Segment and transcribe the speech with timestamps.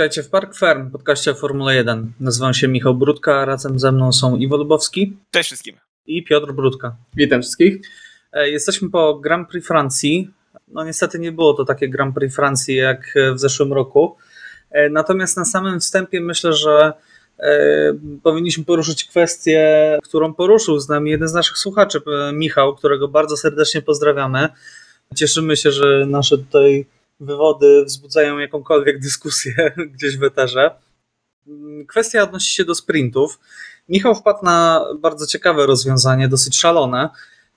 [0.00, 2.12] Witajcie w Park Ferm, podcaście o Formule 1.
[2.20, 5.16] Nazywam się Michał Brudka, razem ze mną są Iwo Lubowski.
[5.30, 5.76] Cześć wszystkim.
[6.06, 6.96] I Piotr Brudka.
[7.16, 7.80] Witam wszystkich.
[8.32, 10.30] E, jesteśmy po Grand Prix Francji.
[10.68, 14.16] No niestety nie było to takie Grand Prix Francji jak w zeszłym roku.
[14.70, 16.92] E, natomiast na samym wstępie myślę, że
[18.22, 22.00] powinniśmy poruszyć kwestię, którą poruszył z nami jeden z naszych słuchaczy,
[22.32, 24.48] Michał, którego bardzo serdecznie pozdrawiamy.
[25.16, 26.86] Cieszymy się, że nasze tutaj
[27.20, 30.70] wywody wzbudzają jakąkolwiek dyskusję gdzieś w eterze.
[31.88, 33.40] Kwestia odnosi się do sprintów.
[33.88, 37.08] Michał wpadł na bardzo ciekawe rozwiązanie, dosyć szalone.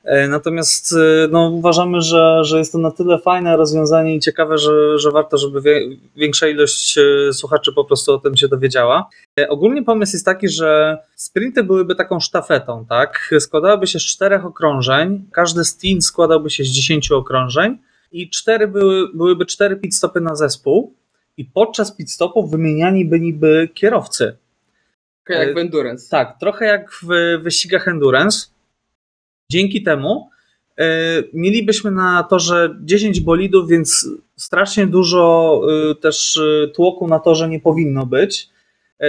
[0.04, 4.58] E, natomiast e, no, uważamy, że, że jest to na tyle fajne rozwiązanie i ciekawe,
[4.58, 5.82] że, że warto, żeby wie,
[6.16, 9.10] większa ilość e, słuchaczy po prostu o tym się dowiedziała.
[9.50, 13.34] Ogólnie pomysł jest taki, że sprinty byłyby taką sztafetą, tak?
[13.40, 17.78] Składałyby się z czterech okrążeń, każdy stint składałby się z dziesięciu okrążeń
[18.14, 20.94] i cztery były, byłyby cztery pit stopy na zespół
[21.38, 24.38] i podczas pit stopów wymieniani byliby kierowcy.
[25.26, 26.10] Trochę jak w Endurance.
[26.10, 27.08] Tak, trochę jak w
[27.44, 28.48] wyścigach Endurance.
[29.52, 30.30] Dzięki temu
[30.80, 30.84] y,
[31.34, 35.62] mielibyśmy na torze 10 bolidów, więc strasznie dużo
[35.92, 38.50] y, też y, tłoku na torze nie powinno być,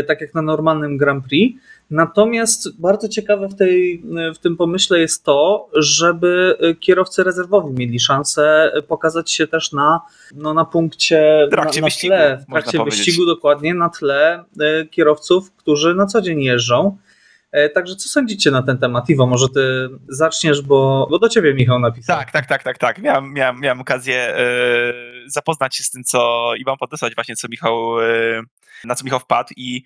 [0.07, 1.61] tak jak na normalnym Grand Prix.
[1.91, 4.03] Natomiast bardzo ciekawe w, tej,
[4.35, 10.01] w tym pomyśle jest to, żeby kierowcy rezerwowi mieli szansę pokazać się też na,
[10.35, 14.45] no, na punkcie, trakcie na, na wyścigu, tle, w trakcie wyścigu dokładnie, na tle
[14.91, 16.97] kierowców, którzy na co dzień jeżdżą.
[17.55, 19.11] E, także co sądzicie na ten temat?
[19.11, 22.17] Iwo, może ty zaczniesz, bo, bo do ciebie Michał napisał.
[22.17, 22.99] Tak, tak, tak, tak, tak.
[22.99, 27.49] Miałem, miałem, miałem okazję yy, zapoznać się z tym, co i wam podesłać właśnie, co
[27.49, 28.43] Michał, yy,
[28.85, 29.85] na co Michał wpadł i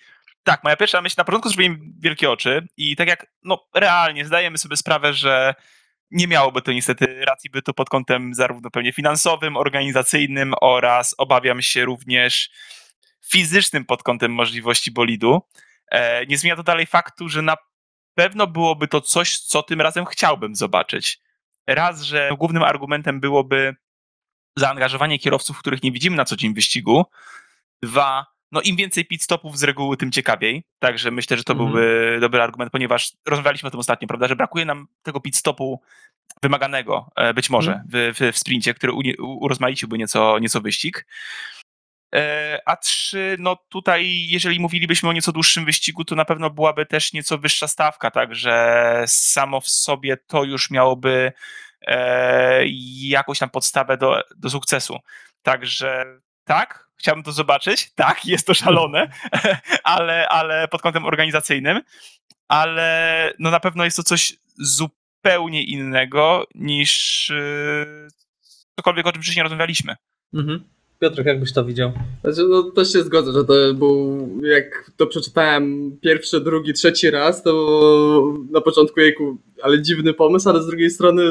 [0.48, 4.58] tak, moja pierwsza myśl, na początku zrobiłem wielkie oczy i tak jak, no realnie zdajemy
[4.58, 5.54] sobie sprawę, że
[6.10, 11.84] nie miałoby to niestety racji bytu pod kątem zarówno pewnie finansowym, organizacyjnym oraz obawiam się
[11.84, 12.50] również
[13.30, 15.42] fizycznym pod kątem możliwości bolidu.
[15.90, 17.56] E, nie zmienia to dalej faktu, że na
[18.14, 21.20] pewno byłoby to coś, co tym razem chciałbym zobaczyć.
[21.66, 23.76] Raz, że głównym argumentem byłoby
[24.56, 27.06] zaangażowanie kierowców, których nie widzimy na co dzień w wyścigu.
[27.82, 30.64] Dwa, no im więcej pit stopów z reguły, tym ciekawiej.
[30.78, 31.70] Także myślę, że to mhm.
[31.70, 35.82] byłby dobry argument, ponieważ rozmawialiśmy o tym ostatnio, prawda, że brakuje nam tego pit stopu
[36.42, 38.12] wymaganego, e, być może mhm.
[38.14, 41.06] w, w, w sprincie, który urozmaiciłby nieco, nieco wyścig.
[42.14, 46.86] E, a trzy, no tutaj, jeżeli mówilibyśmy o nieco dłuższym wyścigu, to na pewno byłaby
[46.86, 51.32] też nieco wyższa stawka, także samo w sobie to już miałoby
[51.86, 52.62] e,
[53.00, 54.98] jakąś tam podstawę do, do sukcesu.
[55.42, 56.04] Także
[56.44, 57.90] tak, chciałbym to zobaczyć.
[57.94, 59.08] Tak, jest to szalone,
[59.84, 61.80] ale, ale pod kątem organizacyjnym,
[62.48, 68.08] ale no na pewno jest to coś zupełnie innego niż yy,
[68.76, 69.96] cokolwiek, o czym wcześniej rozmawialiśmy.
[70.34, 70.64] Mhm.
[71.00, 71.92] Piotrek, jak byś to widział?
[72.24, 77.42] Znaczy, no, też się zgodzę, że to był, jak to przeczytałem pierwszy, drugi, trzeci raz,
[77.42, 81.22] to na początku jejku, ale dziwny pomysł, ale z drugiej strony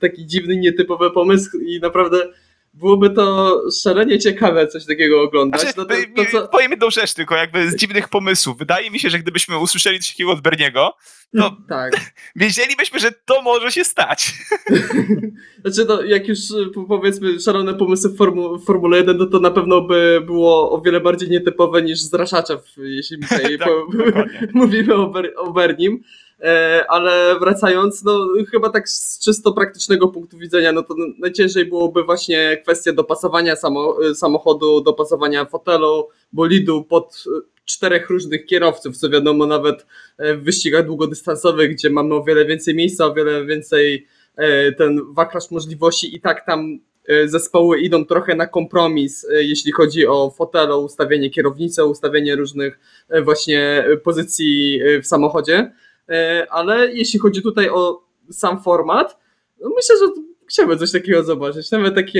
[0.00, 2.28] taki dziwny, nietypowy pomysł i naprawdę
[2.74, 5.60] byłoby to szalenie ciekawe coś takiego oglądać.
[5.60, 6.48] Znaczy, no to, to, co...
[6.48, 8.58] Powiem jedną rzecz tylko, jakby z dziwnych pomysłów.
[8.58, 10.94] Wydaje mi się, że gdybyśmy usłyszeli coś takiego od Berniego,
[11.38, 11.92] to tak.
[12.36, 14.32] wiedzielibyśmy, że to może się stać.
[15.64, 16.38] Znaczy, no, jak już
[16.88, 21.00] powiedzmy szalone pomysły w, formu, Formule 1, no to na pewno by było o wiele
[21.00, 23.86] bardziej nietypowe niż zraszacza, jeśli tutaj tak, po,
[24.52, 26.02] mówimy o, Ber, o Bernim.
[26.42, 32.04] E, ale wracając, no chyba tak z czysto praktycznego punktu widzenia, no to najciężej byłoby
[32.04, 37.24] właśnie kwestia dopasowania samo, samochodu, dopasowania fotelu, bolidu pod
[37.64, 39.86] czterech różnych kierowców, co wiadomo nawet
[40.18, 45.50] w wyścigach długodystansowych, gdzie mamy o wiele więcej miejsca, o wiele więcej e, ten wachlarz
[45.50, 46.78] możliwości i tak tam
[47.08, 52.78] e, zespoły idą trochę na kompromis, jeśli chodzi o fotele, ustawienie kierownicy, ustawienie różnych
[53.24, 55.72] właśnie pozycji w samochodzie.
[56.08, 59.18] E, ale jeśli chodzi tutaj o sam format,
[59.60, 62.18] no myślę, że chciałbym coś takiego zobaczyć, nawet taki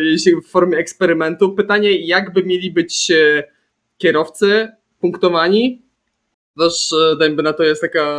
[0.00, 1.52] jeśli w formie eksperymentu.
[1.52, 3.44] Pytanie, jakby mieli być e,
[3.98, 4.68] kierowcy
[5.00, 5.82] punktowani,
[6.58, 8.18] też e, dajmy na to jest taka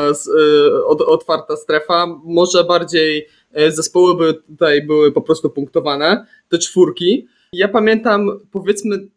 [0.88, 3.28] otwarta strefa, może bardziej
[3.68, 7.28] zespoły by tutaj były po prostu punktowane, te czwórki.
[7.54, 9.08] Ja pamiętam, powiedzmy,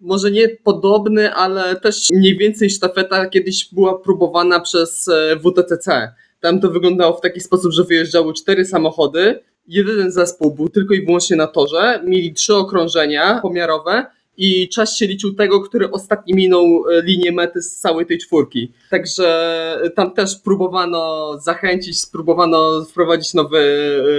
[0.00, 6.14] może nie podobny, ale też mniej więcej sztafeta kiedyś była próbowana przez e, WTCC.
[6.40, 11.06] Tam to wyglądało w taki sposób, że wyjeżdżały cztery samochody, jeden zespół był tylko i
[11.06, 14.06] wyłącznie na torze, mieli trzy okrążenia pomiarowe
[14.36, 18.72] i czas się liczył tego, który ostatni minął e, linię mety z całej tej czwórki.
[18.90, 23.58] Także tam też próbowano zachęcić, spróbowano wprowadzić nowy,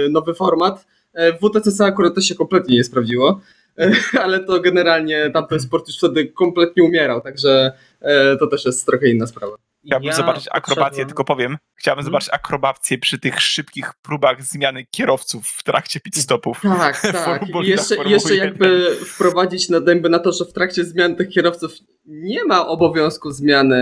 [0.06, 0.86] e, nowy format.
[1.14, 3.40] W WTCC akurat to się kompletnie nie sprawdziło.
[4.24, 9.08] ale to generalnie tamten sport już wtedy kompletnie umierał, także e, to też jest trochę
[9.08, 9.56] inna sprawa.
[9.86, 11.58] Chciałbym Ja zobaczyć akrobację, tylko powiem.
[11.74, 12.04] Chciałbym Mhm.
[12.12, 16.60] zobaczyć akrobację przy tych szybkich próbach zmiany kierowców w trakcie pit stopów.
[16.62, 17.42] Tak, tak.
[17.48, 21.72] I jeszcze, jeszcze jakby wprowadzić na dęby na to, że w trakcie zmian tych kierowców
[22.06, 23.80] nie ma obowiązku zmiany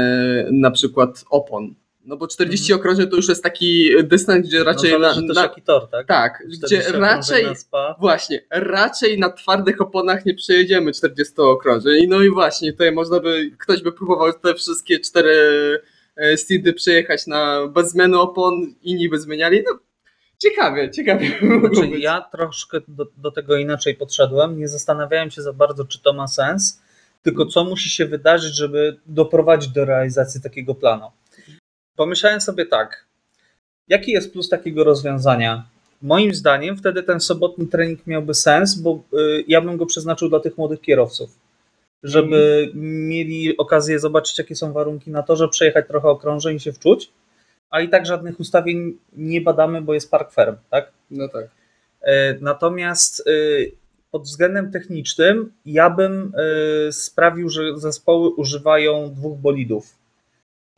[0.53, 1.75] na przykład opon.
[2.09, 5.63] No bo 40 okrążeń to już jest taki dystans, gdzie raczej no, na, na, jaki
[5.63, 6.07] tor, tak?
[6.07, 7.47] tak, 40 gdzie raczej.
[8.01, 12.07] Właśnie, raczej na twardych oponach nie przejedziemy 40 okrążeń.
[12.09, 15.35] No i właśnie, tutaj można by, ktoś by próbował te wszystkie cztery
[16.17, 19.63] e, stinty przejechać na bez zmiany opon, inni by zmieniali.
[19.67, 19.79] No,
[20.39, 21.39] ciekawie, ciekawie.
[21.61, 24.59] Znaczy, ja troszkę do, do tego inaczej podszedłem.
[24.59, 26.83] Nie zastanawiałem się za bardzo, czy to ma sens,
[27.23, 31.11] tylko co musi się wydarzyć, żeby doprowadzić do realizacji takiego planu.
[31.99, 33.05] Pomyślałem sobie tak,
[33.89, 35.65] jaki jest plus takiego rozwiązania?
[36.03, 40.41] Moim zdaniem wtedy ten sobotni trening miałby sens, bo y, ja bym go przeznaczył dla
[40.41, 41.31] tych młodych kierowców,
[42.03, 46.73] żeby mieli okazję zobaczyć, jakie są warunki na to, żeby przejechać trochę okrążeń i się
[46.73, 47.11] wczuć,
[47.71, 50.93] a i tak żadnych ustawień nie badamy, bo jest park ferm, tak?
[51.11, 51.49] No tak.
[52.03, 53.33] E, Natomiast e,
[54.11, 56.33] pod względem technicznym ja bym
[56.89, 59.98] e, sprawił, że zespoły używają dwóch bolidów.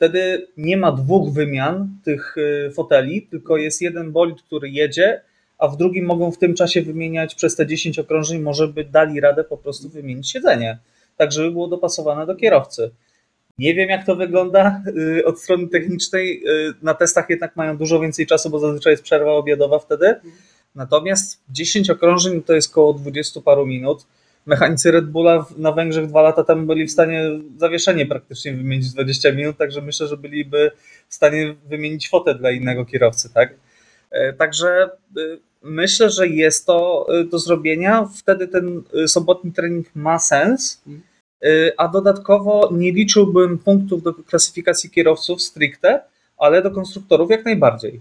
[0.00, 5.22] Wtedy nie ma dwóch wymian tych e, foteli, tylko jest jeden bolid, który jedzie,
[5.58, 9.20] a w drugim mogą w tym czasie wymieniać przez te 10 okrążeń, może by dali
[9.20, 10.78] radę po prostu wymienić siedzenie,
[11.16, 12.90] tak żeby było dopasowane do kierowcy.
[13.58, 14.82] Nie wiem, jak to wygląda
[15.18, 16.42] y, od strony technicznej.
[16.46, 20.14] Y, Na testach jednak mają dużo więcej czasu, bo zazwyczaj jest przerwa obiadowa wtedy.
[20.74, 24.06] Natomiast 10 okrążeń to jest około 20 paru minut.
[24.46, 27.22] Mechanicy Red Bulla na Węgrzech dwa lata temu byli w stanie
[27.56, 30.70] zawieszenie praktycznie wymienić w 20 minut, także myślę, że byliby
[31.08, 33.54] w stanie wymienić fotę dla innego kierowcy, tak?
[34.10, 38.08] E, Także y, myślę, że jest to y, do zrobienia.
[38.16, 40.82] Wtedy ten y, sobotni trening ma sens.
[41.44, 46.02] Y, A dodatkowo nie liczyłbym punktów do klasyfikacji kierowców stricte,
[46.38, 48.00] ale do konstruktorów jak najbardziej.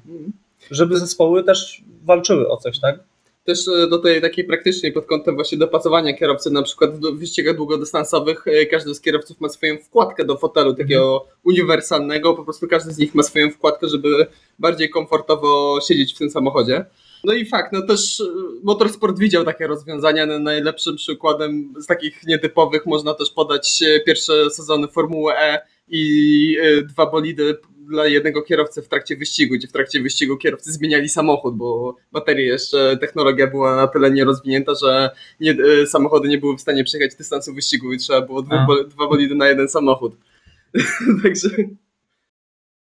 [0.72, 3.00] Żeby zespoły też walczyły o coś, tak?
[3.44, 7.56] Też e, do tej takiej praktycznej pod kątem właśnie dopasowania kierowcy, na przykład w wyścigach
[7.56, 12.94] długodystansowych e, każdy z kierowców ma swoją wkładkę do fotelu, takiego uniwersalnego, po prostu każdy
[12.94, 14.28] z nich ma swoją wkładkę, żeby
[14.60, 16.86] bardziej komfortowo siedzieć w tym samochodzie.
[17.24, 18.26] No i fakt, no też e,
[18.64, 24.88] Motorsport widział takie rozwiązania, no najlepszym przykładem z takich nietypowych można też podać pierwsze sezony
[24.88, 27.58] Formuły E i dwa bolidy
[27.90, 32.46] dla jednego kierowcy w trakcie wyścigu, gdzie w trakcie wyścigu kierowcy zmieniali samochód, bo baterie
[32.46, 35.10] jeszcze, technologia była na tyle nierozwinięta, że
[35.40, 35.52] nie,
[35.82, 38.66] e, samochody nie były w stanie przejechać dystansu wyścigu i trzeba było dwóch, A.
[38.66, 40.16] bo, dwa bolidy na jeden samochód.
[41.24, 41.50] Także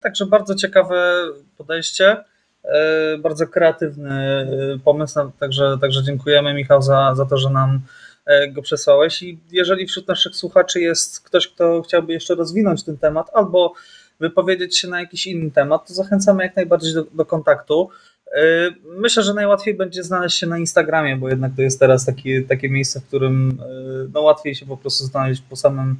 [0.02, 2.24] Także bardzo ciekawe podejście,
[2.64, 7.80] e, bardzo kreatywny e, pomysł, także, także dziękujemy Michał za, za to, że nam
[8.52, 13.30] go przesłałeś i jeżeli wśród naszych słuchaczy jest ktoś, kto chciałby jeszcze rozwinąć ten temat
[13.34, 13.74] albo
[14.20, 17.88] wypowiedzieć się na jakiś inny temat, to zachęcamy jak najbardziej do, do kontaktu.
[18.32, 22.44] E, Myślę, że najłatwiej będzie znaleźć się na Instagramie, bo jednak to jest teraz taki,
[22.44, 25.96] takie miejsce, w którym e, no, łatwiej się po prostu znaleźć po samym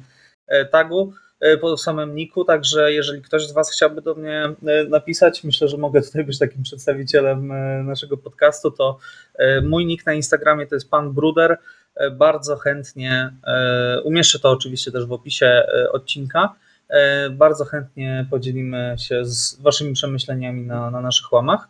[0.47, 4.83] e, tagu e, po samym niku, także jeżeli ktoś z Was chciałby do mnie e,
[4.83, 7.47] napisać, myślę, że mogę tutaj być takim przedstawicielem
[7.85, 8.97] naszego podcastu, to
[9.63, 11.57] mój nick na Instagramie to jest Pan Bruder.
[12.11, 13.33] Bardzo chętnie,
[14.03, 16.55] umieszczę to oczywiście też w opisie odcinka,
[17.31, 21.69] bardzo chętnie podzielimy się z Waszymi przemyśleniami na, na naszych łamach.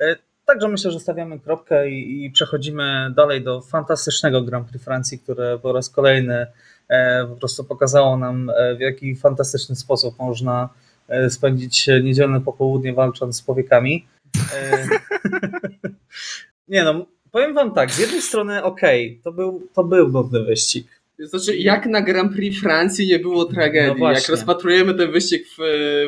[0.00, 5.18] E, Także myślę, że stawiamy kropkę i, i przechodzimy dalej do fantastycznego Grand Prix Francji,
[5.18, 6.46] które po raz kolejny
[6.88, 10.68] e, po prostu pokazało nam, e, w jaki fantastyczny sposób można
[11.08, 14.06] e, spędzić niedzielne popołudnie walcząc z powiekami.
[14.54, 14.88] E,
[16.68, 20.95] Nie no, powiem wam tak, z jednej strony okej, to, był, to był nudny wyścig.
[21.18, 23.98] Znaczy, jak na Grand Prix Francji nie było No tragedii.
[23.98, 24.20] właśnie.
[24.20, 25.54] jak rozpatrujemy ten wyścig w,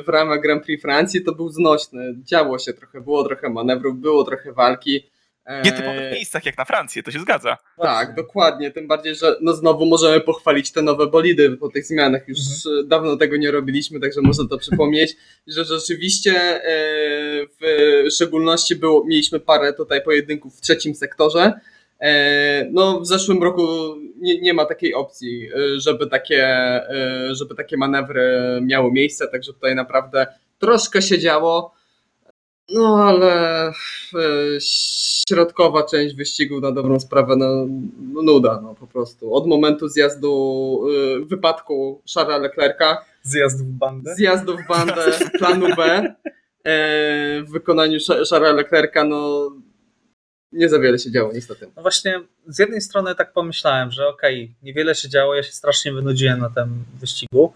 [0.06, 2.14] w ramach Grand Prix Francji, to był znośny.
[2.24, 5.10] Działo się trochę, było trochę manewrów, było trochę walki.
[5.62, 7.56] W nietypowych miejscach jak na Francję, to się zgadza.
[7.82, 8.70] Tak, dokładnie.
[8.70, 12.28] Tym bardziej, że no znowu możemy pochwalić te nowe bolidy po tych zmianach.
[12.28, 12.88] Już Mhm.
[12.88, 16.60] dawno tego nie robiliśmy, także można to przypomnieć, że rzeczywiście e,
[17.60, 21.52] w szczególności było, mieliśmy parę tutaj pojedynków w trzecim sektorze.
[22.00, 23.62] E, No, w zeszłym roku
[24.20, 28.30] nie, nie ma takiej opcji, e, żeby takie, e, żeby takie manewry
[28.62, 30.26] miały miejsce, także tutaj naprawdę
[30.58, 31.74] troszkę się działo.
[32.74, 33.72] No, ale e,
[35.28, 37.66] środkowa część wyścigu na dobrą sprawę, no,
[38.12, 39.34] no nuda, no po prostu.
[39.34, 40.80] Od momentu zjazdu,
[41.26, 44.14] wypadku Charlesa Leclerca, Zjazd w bandę.
[44.14, 45.02] zjazdu w bandę
[45.38, 46.02] planu B
[47.46, 49.50] w wykonaniu Cha- Charlesa Leclerca, no
[50.52, 51.70] nie za wiele się działo niestety.
[51.76, 55.52] No właśnie, z jednej strony tak pomyślałem, że okej, okay, niewiele się działo, ja się
[55.52, 57.52] strasznie wynudziłem na tym wyścigu,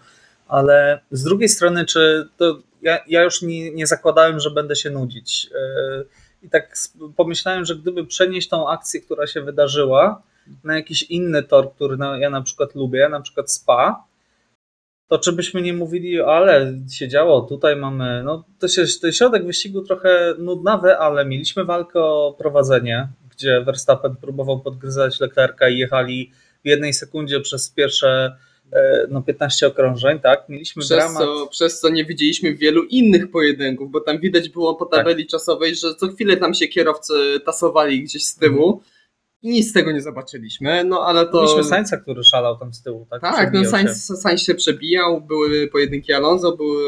[0.47, 4.89] ale z drugiej strony, czy to ja, ja już nie, nie zakładałem, że będę się
[4.89, 5.49] nudzić.
[5.51, 6.05] Yy,
[6.43, 6.73] I tak
[7.15, 10.21] pomyślałem, że gdyby przenieść tą akcję, która się wydarzyła,
[10.63, 14.03] na jakiś inny tor, który ja na przykład lubię, na przykład SPA,
[15.07, 19.45] to czy byśmy nie mówili, ale się działo, tutaj mamy, no to się, ten środek
[19.45, 26.31] wyścigu trochę nudnawy, ale mieliśmy walkę o prowadzenie, gdzie Verstappen próbował podgryzać Leclerca i jechali
[26.65, 28.35] w jednej sekundzie przez pierwsze
[28.73, 30.49] e, no 15 okrążeń, tak?
[30.49, 31.23] Mieliśmy przez dramat.
[31.23, 35.31] Co, przez co nie widzieliśmy wielu innych pojedynków, bo tam widać było po tabeli tak.
[35.31, 37.13] czasowej, że co chwilę tam się kierowcy
[37.45, 38.81] tasowali gdzieś z tyłu.
[39.43, 41.41] Nic z tego nie zobaczyliśmy, no ale to...
[41.41, 43.21] Mieliśmy Sainza, który szalał tam z tyłu, tak?
[43.21, 44.15] Tak, no Sainz się.
[44.15, 46.83] Sainz się przebijał, były pojedynki Alonso, były...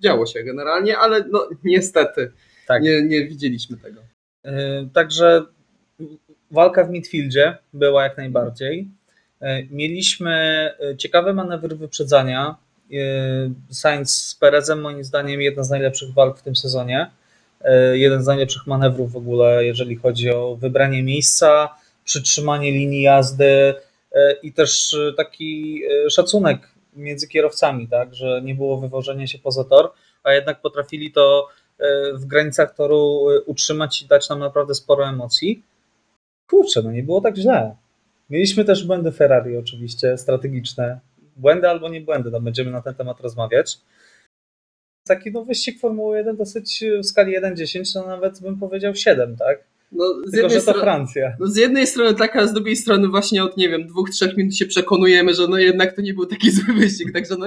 [0.00, 2.32] działo się generalnie, ale no niestety
[2.66, 2.82] tak.
[2.82, 4.00] nie, nie widzieliśmy tego.
[4.44, 4.52] Yy,
[4.92, 5.44] także
[6.50, 8.88] walka w midfieldzie była jak najbardziej.
[9.40, 12.56] Yy, mieliśmy y, ciekawe manewry wyprzedzania.
[12.90, 13.00] Yy,
[13.70, 17.10] Sainz z Perezem moim zdaniem jedna z najlepszych walk w tym sezonie.
[17.66, 21.68] E, jeden z najlepszych manewrów w ogóle, jeżeli chodzi o wybranie miejsca,
[22.04, 23.74] przytrzymanie linii jazdy
[24.12, 29.64] e, i też taki e, szacunek między kierowcami, tak, że nie było wywożenia się poza
[29.64, 29.92] tor,
[30.22, 31.48] a jednak potrafili to
[32.14, 35.62] w granicach toru utrzymać i dać nam naprawdę sporo emocji.
[36.48, 37.76] Kurczę, no nie było tak źle.
[38.30, 41.00] Mieliśmy też błędy Ferrari oczywiście, strategiczne.
[41.36, 43.78] Błędy albo nie błędy, no będziemy na ten temat rozmawiać
[45.06, 49.58] taki no, wyścig Formuły 1 dosyć w skali 1-10, no nawet bym powiedział 7, tak?
[49.92, 51.36] No, z Tylko, że to Francja.
[51.40, 54.36] No z jednej strony taka, a z drugiej strony właśnie od, nie wiem, dwóch, trzech
[54.36, 57.46] minut się przekonujemy, że no jednak to nie był taki zły wyścig, także no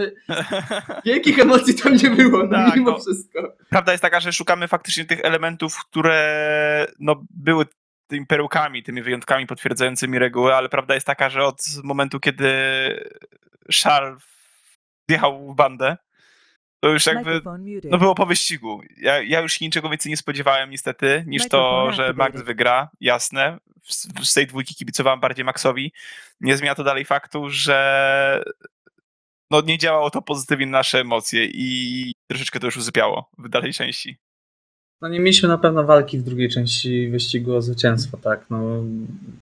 [1.05, 3.53] wielkich emocji tam nie było, no tak, mimo no, wszystko.
[3.69, 7.65] Prawda jest taka, że szukamy faktycznie tych elementów, które no były
[8.07, 12.51] tymi perełkami, tymi wyjątkami potwierdzającymi reguły, ale prawda jest taka, że od momentu, kiedy
[13.73, 14.23] Charles
[15.09, 15.97] wjechał w bandę,
[16.79, 17.41] to już jakby
[17.83, 18.81] no było po wyścigu.
[18.97, 23.57] Ja, ja już niczego więcej nie spodziewałem niestety, niż to, że Max wygra, jasne.
[24.23, 25.93] Z tej dwójki kibicowałem bardziej Maxowi.
[26.41, 28.43] Nie zmienia to dalej faktu, że
[29.51, 33.73] no nie działało to pozytywnie na nasze emocje i troszeczkę to już usypiało w dalszej
[33.73, 34.17] części.
[35.01, 38.45] No nie mieliśmy na pewno walki w drugiej części wyścigu o zwycięstwo, tak.
[38.49, 38.83] No,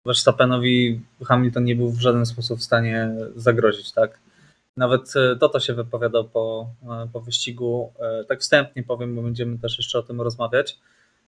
[0.06, 4.18] Verstappenowi Hamilton nie był w żaden sposób w stanie zagrozić, tak.
[4.76, 7.92] Nawet e, Toto się wypowiadał po, e, po wyścigu.
[8.00, 10.78] E, tak wstępnie powiem, bo będziemy też jeszcze o tym rozmawiać,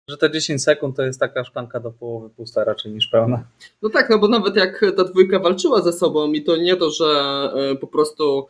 [0.09, 3.45] że te 10 sekund to jest taka szklanka do połowy pusta raczej niż pełna.
[3.83, 6.91] No tak, no bo nawet jak ta dwójka walczyła ze sobą i to nie to,
[6.91, 7.07] że
[7.81, 8.47] po prostu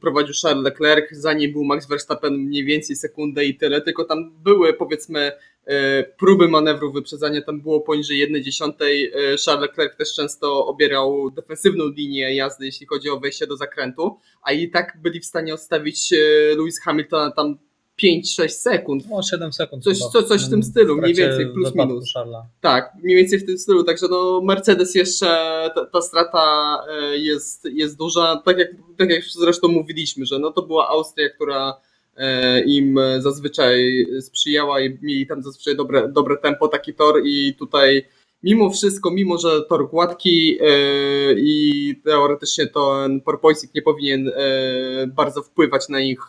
[0.00, 4.32] prowadził Charles Leclerc, za nim był Max Verstappen mniej więcej sekundę i tyle, tylko tam
[4.42, 5.32] były powiedzmy
[5.66, 9.12] E, próby manewru wyprzedzania tam było poniżej 1 dziesiątej.
[9.14, 14.18] E, Charles Leclerc też często obierał defensywną linię jazdy, jeśli chodzi o wejście do zakrętu,
[14.42, 16.16] a i tak byli w stanie odstawić e,
[16.56, 17.58] Lewis Hamiltona tam
[18.02, 19.10] 5-6 sekund.
[19.10, 19.84] No 7 sekund.
[19.84, 22.12] Coś, co, coś w tym stylu, mniej więcej, plus minus.
[22.14, 22.46] Charlesa.
[22.60, 25.26] Tak, mniej więcej w tym stylu, także no Mercedes jeszcze,
[25.74, 26.78] ta, ta, strata
[27.14, 31.76] jest, jest duża, tak jak, tak jak zresztą mówiliśmy, że no to była Austria, która
[32.16, 38.06] E, im zazwyczaj sprzyjała i mieli tam zazwyczaj dobre, dobre tempo, taki tor i tutaj
[38.42, 40.66] mimo wszystko, mimo że tor gładki e,
[41.36, 46.20] i teoretycznie ten porpoising nie powinien e, bardzo wpływać na ich,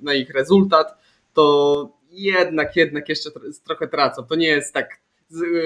[0.00, 0.98] na ich rezultat,
[1.34, 3.30] to jednak, jednak jeszcze
[3.64, 4.26] trochę tracą.
[4.26, 5.00] To nie jest tak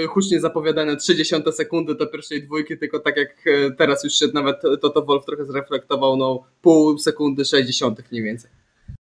[0.09, 3.45] hucznie zapowiadane 30 sekundy do pierwszej dwójki, tylko tak jak
[3.78, 8.50] teraz już się nawet Toto Wolf trochę zreflektował, no pół sekundy 60 mniej więcej.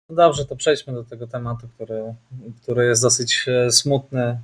[0.09, 2.15] No dobrze, to przejdźmy do tego tematu, który,
[2.63, 4.39] który jest dosyć smutny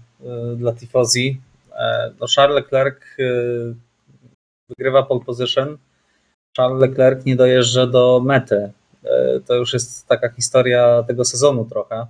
[0.57, 1.41] dla Tifozi.
[1.81, 3.17] E, no Charles Leclerc
[4.69, 5.79] wygrywa pole position.
[6.57, 8.73] Charles Leclerc nie dojeżdża do mety.
[9.47, 12.07] To już jest taka historia tego sezonu trochę.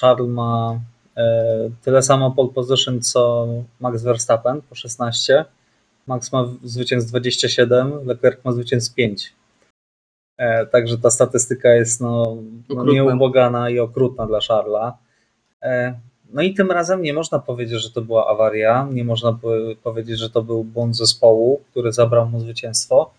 [0.00, 0.80] Charles ma
[1.82, 3.46] tyle samo pole position co
[3.80, 5.44] Max Verstappen po 16.
[6.06, 9.34] Max ma zwycięstw 27, Leclerc ma zwycięstw 5.
[10.38, 12.36] E, także ta statystyka jest no,
[12.68, 14.98] no nieubłagana i okrutna dla Szarla.
[16.34, 19.38] E, no i tym razem nie można powiedzieć, że to była awaria, nie można
[19.82, 23.14] powiedzieć, że to był błąd zespołu, który zabrał mu zwycięstwo.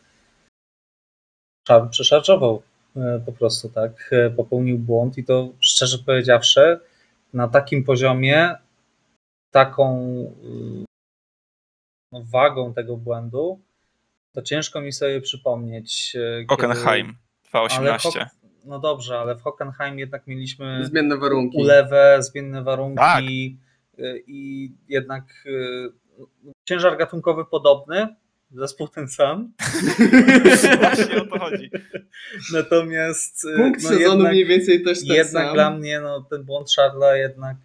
[1.68, 2.62] Szarl przeszarżował
[2.96, 6.80] e, po prostu, tak, popełnił błąd i to szczerze powiedziawszy
[7.34, 8.56] na takim poziomie,
[9.52, 10.06] taką
[12.12, 13.60] no, wagą tego błędu,
[14.34, 16.16] to ciężko mi sobie przypomnieć.
[16.16, 17.18] E, Hockenheim
[17.54, 18.45] 2.18.
[18.66, 21.58] No dobrze, ale w Hockenheim jednak mieliśmy zmienne warunki.
[21.58, 22.96] ulewę, zmienne warunki.
[22.96, 23.24] Tak.
[23.24, 25.92] y, i jednak y,
[26.66, 28.08] ciężar gatunkowy podobny,
[28.52, 29.54] zespół ten sam.
[30.80, 31.72] Właśnie o to chodzi.
[32.54, 35.54] Natomiast y, Punkt no sezonu jednak, mniej więcej też ten jednak sam.
[35.54, 37.58] dla mnie no, ten błąd Charlesa jednak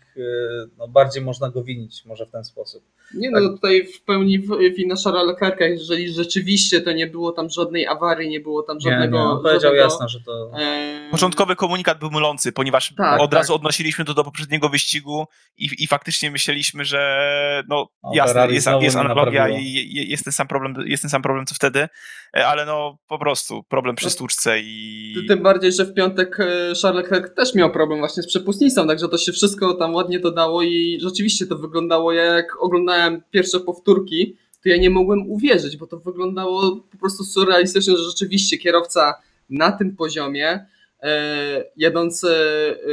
[0.79, 2.83] no, bardziej można go winić może w ten sposób.
[3.15, 4.39] Nie no, tutaj w pełni
[4.77, 8.81] wina Charlesa Leclerca, jeżeli rzeczywiście to nie było tam żadnej awarii, nie było tam Nie,
[8.91, 9.17] żadnego...
[9.17, 13.31] nie, on powiedział żadnego, jasno, że to e, Początkowy komunikat był mylący, ponieważ Tak, od
[13.31, 13.39] tak.
[13.39, 15.27] razu odnosiliśmy to do poprzedniego wyścigu
[15.59, 20.25] i, i faktycznie myśleliśmy, że no O, jasne, Ferrari jest, jest nie analogia i jest
[20.25, 21.89] ten, sam problem, jest ten sam problem co wtedy,
[22.37, 25.13] e, ale no po prostu problem przy No, stłuczce i...
[25.17, 26.45] Ty- Tym bardziej, że w piątek e,
[26.83, 30.63] Charles Leclerc też miał problem właśnie z przepustnicą, także to się wszystko tam ładnie dodało
[30.63, 35.87] i rzeczywiście to wyglądało, ja jak oglądałem pierwsze powtórki, to ja nie mogłem uwierzyć, bo
[35.87, 39.15] to wyglądało po prostu surrealistycznie, że rzeczywiście kierowca
[39.51, 40.67] na tym poziomie,
[41.03, 42.31] e, jadąc e,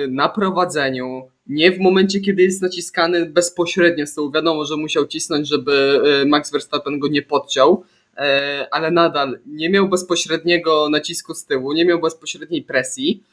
[0.08, 5.48] na prowadzeniu, nie w momencie, kiedy jest naciskany bezpośrednio z tyłu, wiadomo, że musiał cisnąć,
[5.48, 7.84] żeby e, Max Verstappen go nie podciął,
[8.72, 13.24] ale nadal nie miał bezpośredniego nacisku z tyłu, nie miał bezpośredniej presji,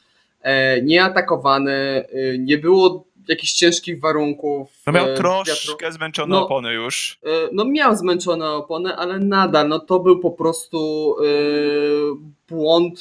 [0.82, 2.04] nie atakowany,
[2.38, 4.70] nie było jakichś ciężkich warunków.
[4.86, 5.92] No miał e, troszkę wiatru.
[5.96, 6.44] zmęczone No.
[6.44, 7.18] opony już.
[7.24, 11.24] E, No miał zmęczone opony, ale nadal no to był po prostu e,
[12.48, 13.00] błąd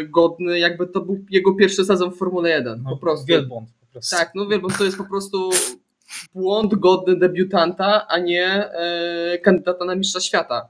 [0.00, 2.82] e, godny, jakby to był jego pierwszy sezon w Formule 1.
[2.84, 3.26] no, po prostu.
[3.26, 4.16] wielbłąd po prostu.
[4.16, 5.50] Tak, no wiem, bo to jest po prostu
[6.34, 10.68] błąd godny debiutanta, a nie e, kandydata na mistrza świata.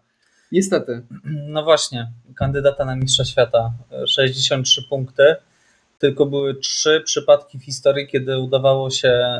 [0.53, 1.03] Niestety.
[1.25, 5.23] No właśnie, kandydata na mistrza świata, e, 63 punkty.
[6.05, 9.39] Tylko były trzy przypadki w historii, kiedy udawało się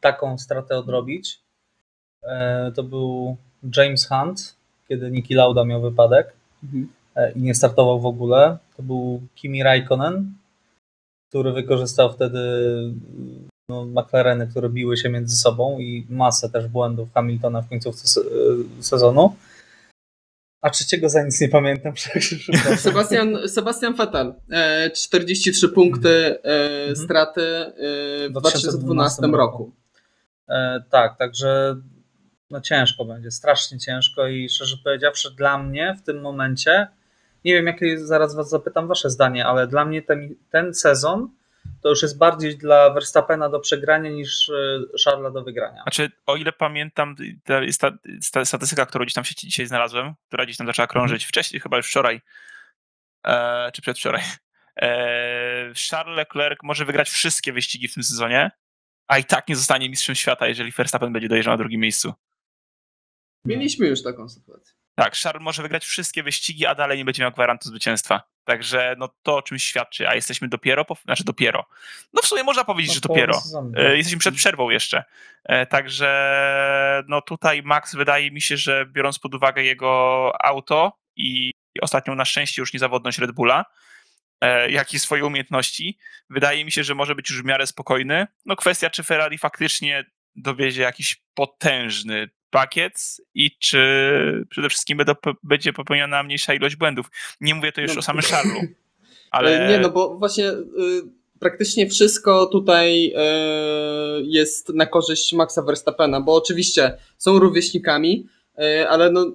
[0.00, 1.40] taką stratę odrobić.
[2.22, 3.36] E, To był
[3.76, 4.56] James Hunt,
[4.88, 6.32] kiedy Niki Lauda miał wypadek
[7.16, 8.58] e, i nie startował w ogóle.
[8.76, 10.34] To był Kimi Raikkonen,
[11.28, 12.40] który wykorzystał wtedy
[13.68, 18.82] no, McLareny, które biły się między sobą i masę też błędów Hamiltona w końcówce e,
[18.82, 19.36] sezonu.
[20.60, 21.92] A trzeciego za nic nie pamiętam.
[22.76, 26.96] Sebastian, Sebastian Vettel, e, 43 punkty e, Mhm.
[26.96, 27.72] straty e,
[28.28, 29.72] w 2012 roku.
[30.48, 31.76] E, tak, także
[32.50, 36.88] no ciężko będzie, strasznie ciężko i szczerze powiedziawszy dla mnie w tym momencie,
[37.44, 41.28] nie wiem jakie, zaraz was zapytam wasze zdanie, ale dla mnie ten, ten sezon
[41.82, 45.82] to już jest bardziej dla Verstappena do przegrania niż e, Charlesa do wygrania.
[45.82, 47.90] Znaczy, o ile pamiętam, ta,
[48.32, 51.60] ta statystyka, którą gdzieś tam w sieci dzisiaj znalazłem, która gdzieś tam zaczęła krążyć wcześniej,
[51.60, 52.20] chyba już wczoraj,
[53.26, 54.22] e, czy przedwczoraj.
[54.76, 58.50] E, Charles Leclerc może wygrać wszystkie wyścigi w tym sezonie,
[59.08, 62.12] a i tak nie zostanie mistrzem świata, jeżeli Verstappen będzie dojeżdżał na drugim miejscu.
[63.44, 64.79] Mieliśmy już taką sytuację.
[65.04, 68.22] Tak, Charles może wygrać wszystkie wyścigi, a dalej nie będzie miał gwarantu zwycięstwa.
[68.44, 71.66] Także no to o czymś świadczy, a jesteśmy dopiero, po, znaczy dopiero.
[72.12, 73.88] No w sumie można powiedzieć, że No, połowa dopiero.
[73.88, 75.04] E, Jesteśmy przed przerwą jeszcze.
[75.44, 81.52] E, Także no tutaj Max wydaje mi się, że biorąc pod uwagę jego auto i
[81.82, 83.64] ostatnią na szczęście już niezawodność Red Bulla,
[84.40, 85.98] e, jak i swoje umiejętności,
[86.30, 88.26] wydaje mi się, że może być już w miarę spokojny.
[88.46, 90.04] No kwestia, czy Ferrari faktycznie
[90.36, 97.10] dowiezie jakiś potężny pakiet i czy przede wszystkim będą, będzie popełniona mniejsza ilość błędów.
[97.40, 97.98] Nie mówię to już No.
[97.98, 98.60] o samym Charlesu,
[99.30, 99.58] Ale...
[99.58, 99.68] ale...
[99.68, 100.62] Nie, no bo właśnie y,
[101.38, 103.12] praktycznie wszystko tutaj y,
[104.22, 108.26] jest na korzyść Maxa Verstappena, bo oczywiście są rówieśnikami,
[108.58, 109.26] y, ale no,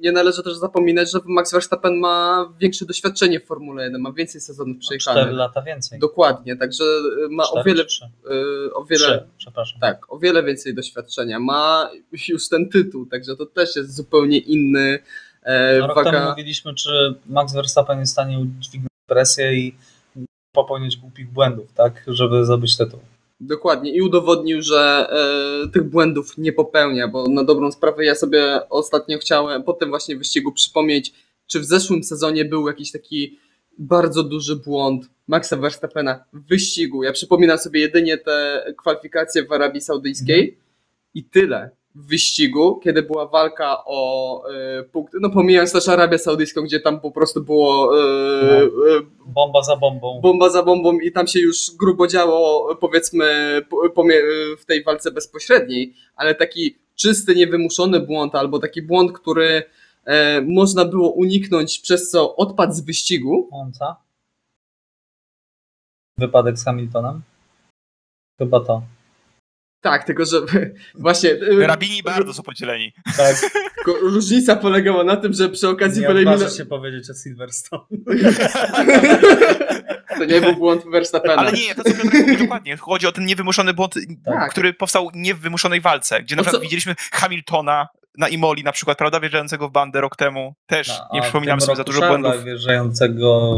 [0.00, 4.40] nie należy też zapominać, że Max Verstappen ma większe doświadczenie w Formule 1, ma więcej
[4.40, 5.34] sezonów Cztery przejechanych.
[5.36, 5.98] lata więcej.
[5.98, 6.84] Dokładnie, także
[7.30, 8.04] ma o Cztery wiele, czy trzy?
[8.66, 9.80] y, o wiele, Trzy, przepraszam.
[9.80, 11.38] tak, o wiele więcej doświadczenia.
[11.40, 11.90] Ma
[12.28, 14.98] już ten tytuł, także to też jest zupełnie inny
[15.42, 19.74] e, No, rok temu mówiliśmy, czy Max Verstappen jest w stanie udźwignąć presję i
[20.52, 23.00] popełnić głupich błędów, tak, żeby zdobyć tytuł.
[23.40, 25.08] Dokładnie i udowodnił, że
[25.64, 29.88] e, tych błędów nie popełnia, bo na dobrą sprawę ja sobie ostatnio chciałem po tym
[29.88, 31.12] właśnie wyścigu przypomnieć,
[31.46, 33.38] czy w zeszłym sezonie był jakiś taki
[33.78, 37.02] bardzo duży błąd Maxa Verstappena w wyścigu.
[37.02, 40.58] Ja przypominam sobie jedynie te kwalifikacje w Arabii Saudyjskiej
[41.14, 41.70] i tyle.
[41.96, 47.00] W wyścigu, kiedy była walka o e, punkty, no pomijając też Arabię Saudyjską, gdzie tam
[47.00, 48.68] po prostu było e, e,
[49.26, 50.20] Bomba za bombą.
[50.20, 53.26] bomba za bombą i tam się już grubo działo, powiedzmy,
[54.58, 59.62] w tej walce bezpośredniej, ale taki czysty, niewymuszony błąd, albo taki błąd, który
[60.04, 63.96] e, można było uniknąć, przez co odpadł z wyścigu, Monza.
[66.18, 67.22] Wypadek z Hamiltonem.
[68.38, 68.82] Chyba to.
[69.90, 70.36] Tak, tylko że
[70.94, 71.30] właśnie...
[71.30, 72.92] y, Rabini bardzo są podzieleni.
[73.16, 73.36] Tak,
[73.76, 77.82] tylko różnica polegała na tym, że przy okazji nie odważę się powiedzieć o Silverstone.
[80.18, 81.34] To nie był błąd Verstappena.
[81.36, 82.76] Ale nie, to co Piotrek mówi dokładnie.
[82.76, 83.94] Chodzi o ten niewymuszony błąd,
[84.24, 84.50] Tak.
[84.50, 88.98] który powstał nie w wymuszonej walce, gdzie na przykład widzieliśmy Hamiltona na Imoli na przykład,
[88.98, 90.54] prawda, wjeżdżającego w bandę rok temu.
[90.66, 92.44] Też No, nie a w przypominamy tym sobie za dużo błędów.
[92.44, 93.56] wjeżdżającego,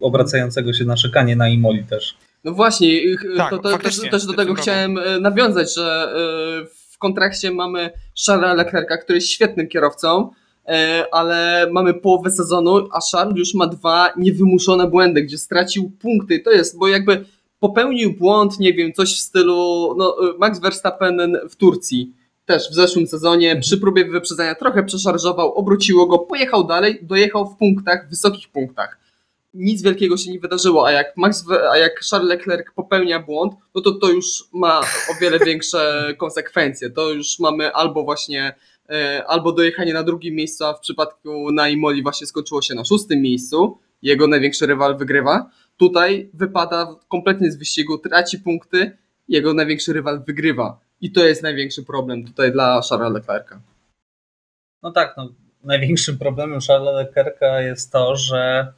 [0.00, 2.16] obracającego się na szykanie na Imoli też.
[2.44, 6.14] No właśnie, y, Tak, to, to, też, też do w tego chciałem y, nawiązać, że
[6.62, 7.90] y, w kontrakcie mamy
[8.26, 10.72] Charlesa Leclerca, który jest świetnym kierowcą, y,
[11.12, 16.38] ale mamy połowę sezonu, a Charles już ma dwa niewymuszone błędy, gdzie stracił punkty.
[16.40, 17.24] To jest, bo jakby
[17.60, 22.12] popełnił błąd, nie wiem, coś w stylu no, y, Max Verstappen w Turcji.
[22.46, 27.56] Też w zeszłym sezonie przy próbie wyprzedzania trochę przeszarżował, obróciło go, pojechał dalej, dojechał w
[27.56, 29.01] punktach, wysokich punktach
[29.54, 33.80] nic wielkiego się nie wydarzyło, a jak Max, a jak Charles Leclerc popełnia błąd, no
[33.80, 36.90] to to już ma o wiele większe konsekwencje.
[36.90, 38.54] To już mamy albo właśnie
[38.88, 42.84] e, albo dojechanie na drugim miejscu, a w przypadku na Imoli właśnie skończyło się na
[42.84, 43.78] szóstym miejscu.
[44.02, 45.50] Jego największy rywal wygrywa.
[45.76, 50.80] Tutaj wypada kompletnie z wyścigu, traci punkty, jego największy rywal wygrywa.
[51.00, 53.60] I to jest największy problem tutaj dla Charlesa Leclerca.
[54.82, 55.28] No tak, no,
[55.64, 58.72] największym problemem Charlesa Leclerca jest to, że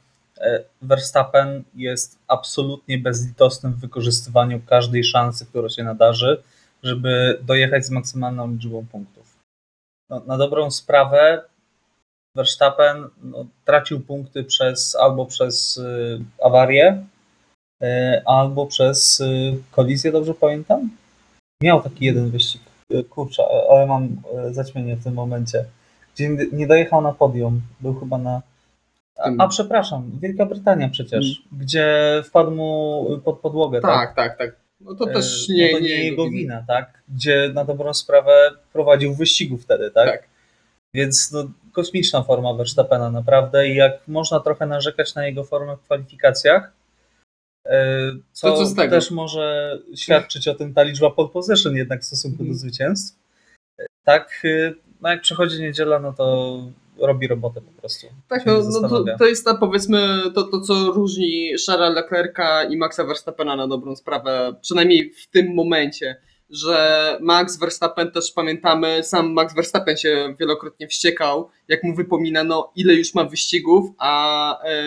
[0.81, 6.43] Verstappen jest absolutnie bezlitosnym w wykorzystywaniu każdej szansy, która się nadarzy,
[6.83, 9.37] żeby dojechać z maksymalną liczbą punktów.
[10.09, 11.41] No, na dobrą sprawę
[12.35, 17.05] Verstappen no, tracił punkty przez albo przez y, awarię,
[17.83, 17.85] y,
[18.25, 20.89] albo przez y, kolizję, dobrze pamiętam?
[21.63, 22.61] Miał taki jeden wyścig.
[23.09, 24.21] Kurczę, ale mam
[24.51, 25.65] zaćmienie w tym momencie.
[26.15, 27.61] Gdzie nie dojechał na podium.
[27.79, 28.41] Był chyba na.
[29.17, 33.81] A, Tym- a przepraszam, Wielka Brytania przecież, gdzie wpadł mu pod podłogę.
[33.81, 34.55] Tak, tak, tak.
[34.81, 37.01] No to E, też no nie, to nie, nie jego wina, tak?
[37.15, 40.09] Gdzie na dobrą sprawę prowadził wyścigu wtedy, tak?
[40.11, 40.23] Tak.
[40.93, 45.81] Więc no, kosmiczna forma Verstappena naprawdę i jak można trochę narzekać na jego formę w
[45.81, 46.71] kwalifikacjach,
[47.67, 52.05] e, co, To co też może świadczyć o tym ta liczba pole position jednak w
[52.05, 52.49] stosunku Mhm.
[52.49, 53.19] do zwycięstw.
[53.79, 54.43] E, Tak,
[55.01, 56.57] no jak przychodzi niedziela, no to
[56.97, 58.07] robi robotę po prostu.
[58.27, 62.77] Tak, no, no to, to jest ta powiedzmy to, to, co różni Charlesa Leclerca i
[62.77, 66.15] Maxa Verstappena na dobrą sprawę, przynajmniej w tym momencie,
[66.49, 72.93] że Max Verstappen też pamiętamy, sam Max Verstappen się wielokrotnie wściekał, jak mu wypominano, ile
[72.93, 74.83] już ma wyścigów, a e,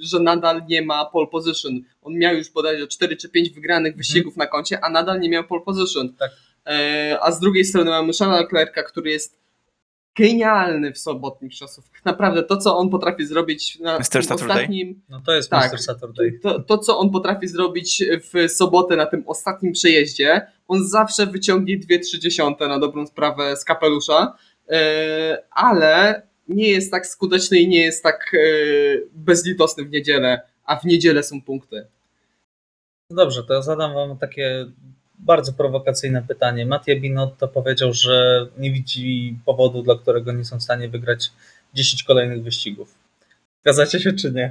[0.00, 1.72] że nadal nie ma pole position.
[2.02, 5.44] On miał już bodajże 4 czy 5 wygranych wyścigów na koncie, a nadal nie miał
[5.44, 6.14] pole position.
[6.18, 6.30] Tak.
[6.66, 9.40] E, a z drugiej strony mamy Charlesa Leclerca, który jest
[10.20, 12.04] genialny w sobotnich czasówkach.
[12.04, 14.08] Naprawdę to, co on potrafi zrobić na Mr.
[14.08, 14.56] tym Saturday?
[14.56, 15.02] ostatnim.
[15.08, 15.72] No to jest Tak.
[15.72, 15.78] Mr.
[15.78, 16.38] Saturday.
[16.42, 21.78] To, to, co on potrafi zrobić w sobotę na tym ostatnim przejeździe, on zawsze wyciągnie
[21.78, 24.36] 2-3 na dobrą sprawę z kapelusza,
[24.68, 28.38] e, ale nie jest tak skuteczny i nie jest tak e,
[29.12, 31.86] bezlitosny w niedzielę, a w niedzielę są punkty.
[33.10, 34.66] No dobrze, to ja zadam wam takie
[35.22, 36.66] bardzo prowokacyjne pytanie.
[36.66, 41.30] Mattia Binotto powiedział, że nie widzi powodu, dla którego nie są w stanie wygrać
[41.74, 42.94] 10 kolejnych wyścigów.
[43.62, 44.50] Zgadzacie się czy nie?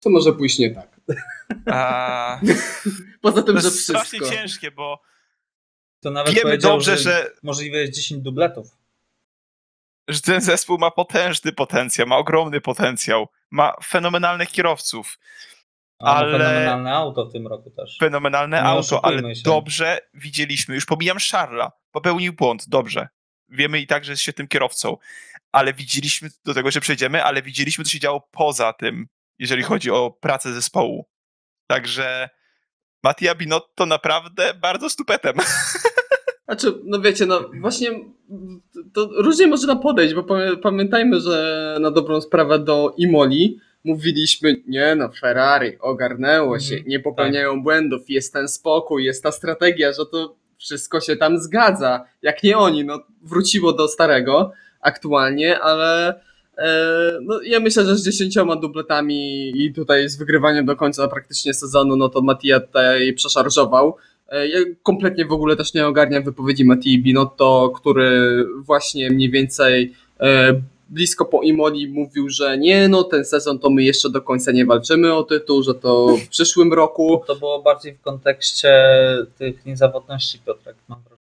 [0.00, 0.88] Co może pójść nie tak?
[1.66, 2.40] A,
[3.22, 5.02] Poza to tym, że jest strasznie ciężkie, bo
[6.00, 8.76] To nawet wiemy dobrze, że, że, możliwe jest 10 dubletów.
[10.08, 15.18] że ten zespół ma potężny potencjał, ma ogromny potencjał, ma fenomenalnych kierowców,
[15.98, 17.96] Ale- fenomenalne auto w tym roku też.
[18.00, 19.42] fenomenalne Nie auto, ale się.
[19.44, 23.08] dobrze widzieliśmy, już pomijam Charlesa, popełnił błąd, dobrze.
[23.48, 24.96] Wiemy i tak, że jest świetnym kierowcą,
[25.52, 29.06] ale widzieliśmy, do tego się przejdziemy, ale widzieliśmy, co się działo poza tym,
[29.38, 31.06] jeżeli chodzi o pracę zespołu.
[31.66, 32.28] Także
[33.04, 35.36] Mattia Binotto naprawdę bardzo stupetem.
[36.48, 37.90] Znaczy, no wiecie, no właśnie
[38.94, 44.94] to różnie można podejść, bo pamię- pamiętajmy, że na dobrą sprawę do Imoli mówiliśmy, nie
[44.94, 50.06] no, Ferrari ogarnęło się, Mhm, nie popełniają błędów, jest ten spokój, jest ta strategia, że
[50.06, 52.04] to wszystko się tam zgadza.
[52.22, 56.20] Jak nie oni, no wróciło do starego aktualnie, ale
[56.58, 56.72] e,
[57.22, 61.96] no, ja myślę, że z dziesięcioma dubletami i tutaj z wygrywaniem do końca praktycznie sezonu,
[61.96, 63.96] no to Mattia tutaj przeszarżował.
[64.28, 69.92] E, Ja kompletnie w ogóle też nie ogarniam wypowiedzi Mattii Binotto, który właśnie mniej więcej
[70.20, 70.54] e,
[70.88, 74.66] blisko po Imoli mówił, że nie, no ten sezon to my jeszcze do końca nie
[74.66, 77.22] walczymy o tytuł, że to w przyszłym roku.
[77.26, 78.72] To było bardziej w kontekście
[79.38, 81.18] tych niezawodności Piotrek, mam wrażenie.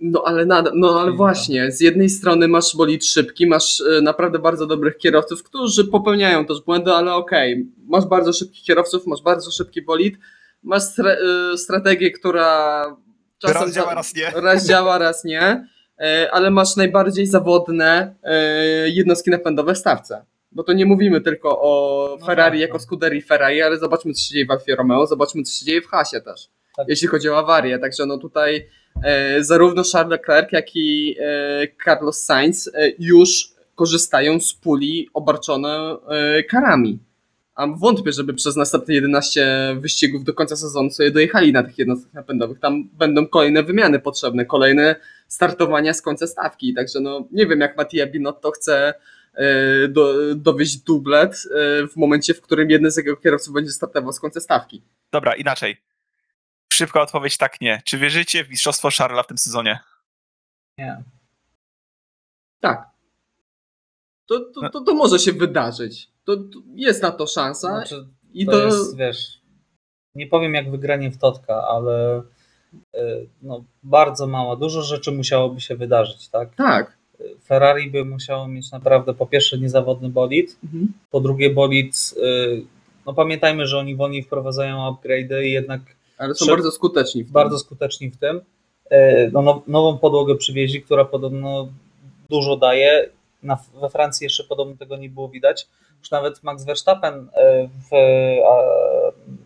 [0.00, 4.66] No ale no ale właśnie, z jednej strony masz bolid szybki, masz e, naprawdę bardzo
[4.66, 9.82] dobrych kierowców, którzy popełniają też błędy, ale okej, masz bardzo szybkich kierowców, masz bardzo szybki
[9.82, 10.18] bolid,
[10.62, 11.16] masz stra-
[11.52, 12.84] e, strategię, która
[13.44, 14.30] Raz działa, raz nie.
[14.30, 15.68] Raz działa, raz nie,
[16.32, 20.24] ale masz najbardziej zawodne e, jednostki napędowe w stawce.
[20.52, 22.80] Bo to nie mówimy tylko o No Ferrari tak, jako no.
[22.80, 25.86] Scuderii Ferrari, ale zobaczmy co się dzieje w Alfie Romeo, zobaczmy co się dzieje w
[25.86, 26.88] Hasie też, Tak.
[26.88, 27.78] jeśli chodzi o awarię.
[27.78, 28.66] Także no tutaj
[29.04, 35.96] e, zarówno Charles Leclerc, jak i e, Carlos Sainz e, już korzystają z puli obarczone
[36.08, 36.98] e, karami.
[37.56, 42.14] A wątpię, żeby przez następne 11 wyścigów do końca sezonu sobie dojechali na tych jednostkach
[42.14, 42.60] napędowych.
[42.60, 44.96] Tam będą kolejne wymiany potrzebne, kolejne
[45.28, 46.74] startowania z końca stawki.
[46.74, 48.94] Także no nie wiem, jak Mattia Binotto chce
[49.34, 54.12] e, do, dowieść dublet e, w momencie, w którym jeden z jego kierowców będzie startował
[54.12, 54.82] z końca stawki.
[55.12, 55.76] Dobra, inaczej.
[56.72, 57.82] Szybka odpowiedź tak nie.
[57.84, 59.78] Czy wierzycie w mistrzostwo Charlesa w tym sezonie?
[60.78, 61.02] Nie.
[62.60, 62.88] Tak.
[64.26, 66.15] To, to, to, to może się wydarzyć.
[66.26, 66.42] To, to
[66.74, 67.68] jest na to szansa.
[67.68, 69.40] Znaczy, I to, to, jest, wiesz,
[70.14, 72.22] nie powiem jak wygranie w Totka, ale
[72.94, 76.54] y, no, bardzo mała, dużo rzeczy musiałoby się wydarzyć, tak?
[76.54, 76.96] tak.
[77.44, 80.92] Ferrari by musiało mieć naprawdę po pierwsze niezawodny bolid, Mhm.
[81.10, 82.62] po drugie bolid, y,
[83.06, 85.80] no pamiętajmy, że oni wolniej wprowadzają upgrade'y i jednak
[86.18, 87.22] Ale są bardzo skuteczni.
[87.22, 87.32] W tym.
[87.32, 88.36] bardzo skuteczni w tym.
[88.92, 91.68] Y, No, now- nową podłogę przywieźli, która podobno
[92.30, 93.08] dużo daje.
[93.46, 95.68] Na, we Francji jeszcze podobno tego nie było widać.
[95.98, 97.28] Już nawet Max Verstappen y,
[97.68, 97.96] w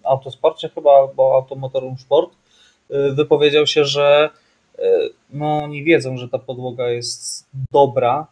[0.04, 2.30] autosporcie chyba, albo Automotorum Sport
[2.90, 4.30] y, wypowiedział się, że
[4.78, 4.82] y,
[5.30, 8.26] no, oni wiedzą, że ta podłoga jest dobra,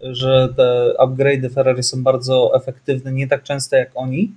[0.00, 4.32] że te upgrade'y Ferrari są bardzo efektywne, nie tak częste jak oni.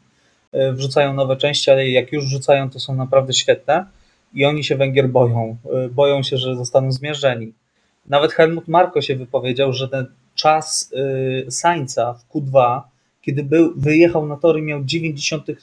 [0.73, 3.85] Wrzucają nowe części, ale jak już wrzucają, to są naprawdę świetne
[4.33, 5.57] i oni się Węgier boją.
[5.91, 7.53] Boją się, że zostaną zmierzeni.
[8.05, 10.05] Nawet Helmut Marko się wypowiedział, że ten
[10.39, 10.91] czas
[11.47, 12.81] y, Sańca w Q2,
[13.21, 15.55] kiedy był, wyjechał na tory, miał 90 y,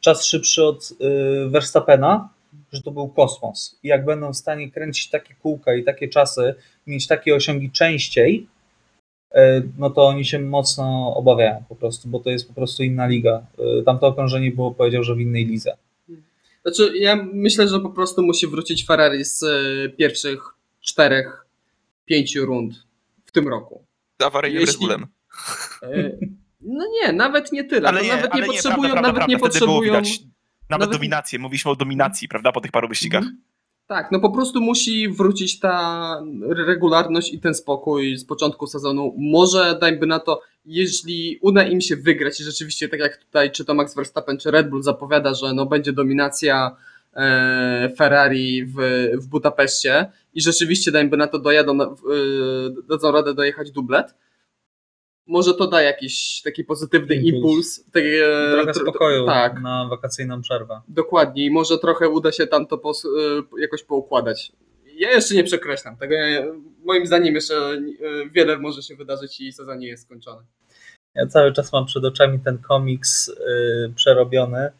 [0.00, 2.28] czas szybszy od y, Verstappena,
[2.72, 3.78] że to był kosmos.
[3.82, 6.54] I jak będą w stanie kręcić takie kółka i takie czasy,
[6.86, 8.46] mieć takie osiągi częściej,
[9.78, 13.46] no to oni się mocno obawiają po prostu, bo to jest po prostu inna liga.
[13.86, 15.76] Tamto okrążenie było, powiedział, że w innej lidze.
[16.62, 19.44] Znaczy, ja myślę, że po prostu musi wrócić Ferrari z
[19.96, 20.40] pierwszych
[20.80, 21.46] czterech,
[22.06, 22.74] pięciu rund
[23.26, 23.89] w tym roku.
[24.22, 25.06] Awaryjnym Jeśli- Red Bullem.
[25.82, 26.10] E,
[26.60, 27.88] No nie, nawet nie tyle.
[27.88, 30.02] Ale nie, nawet nie ale potrzebują, prawda, nawet prawda, nie prawda, wtedy było potrzebują.
[30.02, 30.20] widać
[30.70, 33.22] Nawet, nawet- dominację, mówiliśmy o dominacji, prawda, po tych paru wyścigach.
[33.22, 33.42] Mhm.
[33.86, 39.14] Tak, no po prostu musi wrócić ta regularność i ten spokój z początku sezonu.
[39.18, 43.64] Może dajmy na to, jeśli uda im się wygrać i rzeczywiście tak jak tutaj czy
[43.64, 46.76] to Max Verstappen czy Red Bull zapowiada, że no będzie dominacja
[47.96, 48.74] Ferrari w,
[49.22, 51.86] w Budapeszcie i rzeczywiście dajmy na to dojadą, e,
[52.88, 54.14] dadzą radę dojechać dublet,
[55.26, 57.34] może to da jakiś taki pozytywny Impuls.
[57.34, 57.84] impuls.
[57.92, 60.80] takie, Trochę tro- spokoju Tak, na wakacyjną przerwę.
[60.88, 62.80] Dokładnie i może trochę uda się tam to
[63.60, 64.52] jakoś poukładać.
[64.94, 66.14] Ja jeszcze nie przekreślam tego.
[66.84, 67.54] Moim zdaniem jeszcze
[68.32, 70.42] wiele może się wydarzyć i sezon nie jest skończony.
[71.14, 73.34] Ja cały czas mam przed oczami ten komiks y,
[73.96, 74.70] przerobiony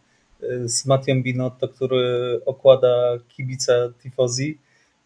[0.64, 3.72] z Mattią Binotto, który okłada kibica
[4.02, 4.58] Tifosi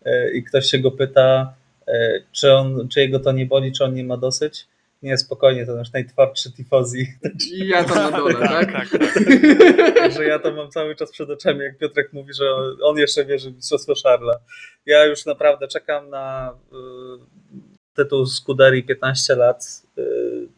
[0.07, 1.55] y, i ktoś się go pyta,
[1.89, 1.93] y,
[2.33, 4.67] czy, on, czy jego to nie boli, czy on nie ma dosyć.
[5.03, 7.07] Nie, spokojnie, to nasz najtwardszy Tifosi.
[7.53, 8.73] I ja tam na dole, tak?
[8.73, 9.15] tak, tak.
[9.99, 12.45] Także ja to mam cały czas przed oczami, jak Piotrek mówi, że
[12.83, 14.39] on jeszcze wierzy w mistrzostwo Szarla.
[14.87, 17.55] Ja już naprawdę czekam na y,
[17.95, 19.83] tytuł Scuderii 15 lat.
[19.99, 20.49] y,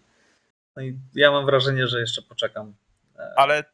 [0.76, 2.74] no i ja mam wrażenie, że jeszcze poczekam.
[3.36, 3.64] Ale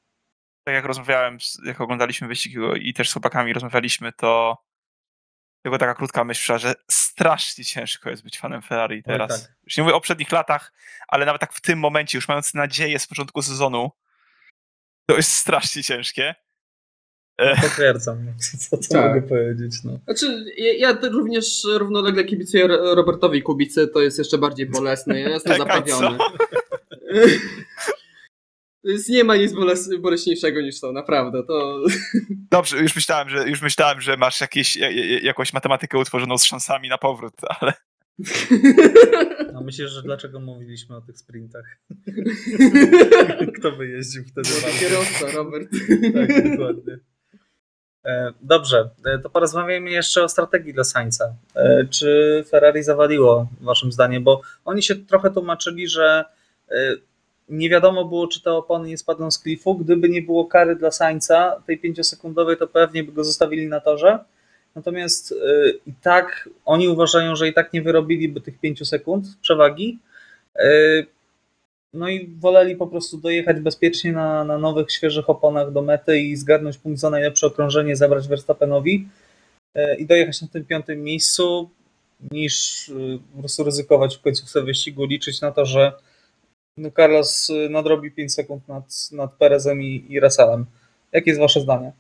[0.64, 4.59] tak jak rozmawiałem, z- jak oglądaliśmy wyścig i też z chłopakami rozmawialiśmy, to
[5.64, 9.42] tylko taka krótka myśl, że strasznie ciężko jest być fanem Ferrari teraz.
[9.42, 9.53] tak.
[9.64, 10.72] Już nie mówię o przednich latach,
[11.09, 13.90] ale nawet tak w tym momencie, już mając nadzieję z początku sezonu,
[15.07, 16.35] to jest strasznie ciężkie.
[17.38, 18.33] E, Potwierdzam, no,
[18.70, 19.09] co, co Tak.
[19.14, 19.75] mogę powiedzieć.
[19.85, 19.98] No.
[20.05, 25.20] Znaczy, ja, ja również równolegle kibicuję Ro- Robertowi Kubicy, to jest jeszcze bardziej bolesne.
[25.20, 26.18] Ja jestem zaprawiony.
[28.85, 31.42] Jest, nie ma nic boles, boleśniejszego niż to, naprawdę.
[31.42, 31.81] To...
[32.51, 36.45] Dobrze, już myślałem, że, już myślałem, że masz jakieś, ja- ja- jakąś matematykę utworzoną z
[36.45, 37.73] szansami na powrót, ale
[39.53, 41.64] no myślisz, że dlaczego mówiliśmy o tych sprintach?
[43.59, 44.49] Kto by jeździł wtedy?
[44.81, 45.68] Kierowca, Robert.
[46.14, 46.99] Tak, dokładnie.
[48.05, 51.35] E, Dobrze, e, to porozmawiajmy jeszcze o strategii dla Sańca.
[51.57, 54.25] E, Czy Ferrari zawaliło, waszym zdaniem?
[54.25, 56.25] Bo oni się trochę tłumaczyli, że
[57.49, 59.75] nie wiadomo było, czy te opony nie spadną z klifu.
[59.75, 64.19] Gdyby nie było kary dla Sańca, tej pięciosekundowej, to pewnie by go zostawili na torze.
[64.75, 69.99] Natomiast e, i tak oni uważają, że i tak nie wyrobiliby tych pięciu sekund przewagi.
[70.57, 70.69] E,
[71.93, 76.37] no i woleli po prostu dojechać bezpiecznie na, na nowych, świeżych oponach do mety i
[76.37, 79.09] zgarnąć punkt za najlepsze okrążenie, zabrać Verstappenowi.
[79.99, 81.71] i dojechać na tym piątym miejscu,
[82.31, 82.91] niż
[83.35, 85.93] po prostu ryzykować w końcówce wyścigu, liczyć na to, że
[86.77, 90.67] no, Carlos nadrobi 5 sekund nad, nad Perezem i, i Russellem.
[91.13, 91.93] Jakie jest wasze zdanie?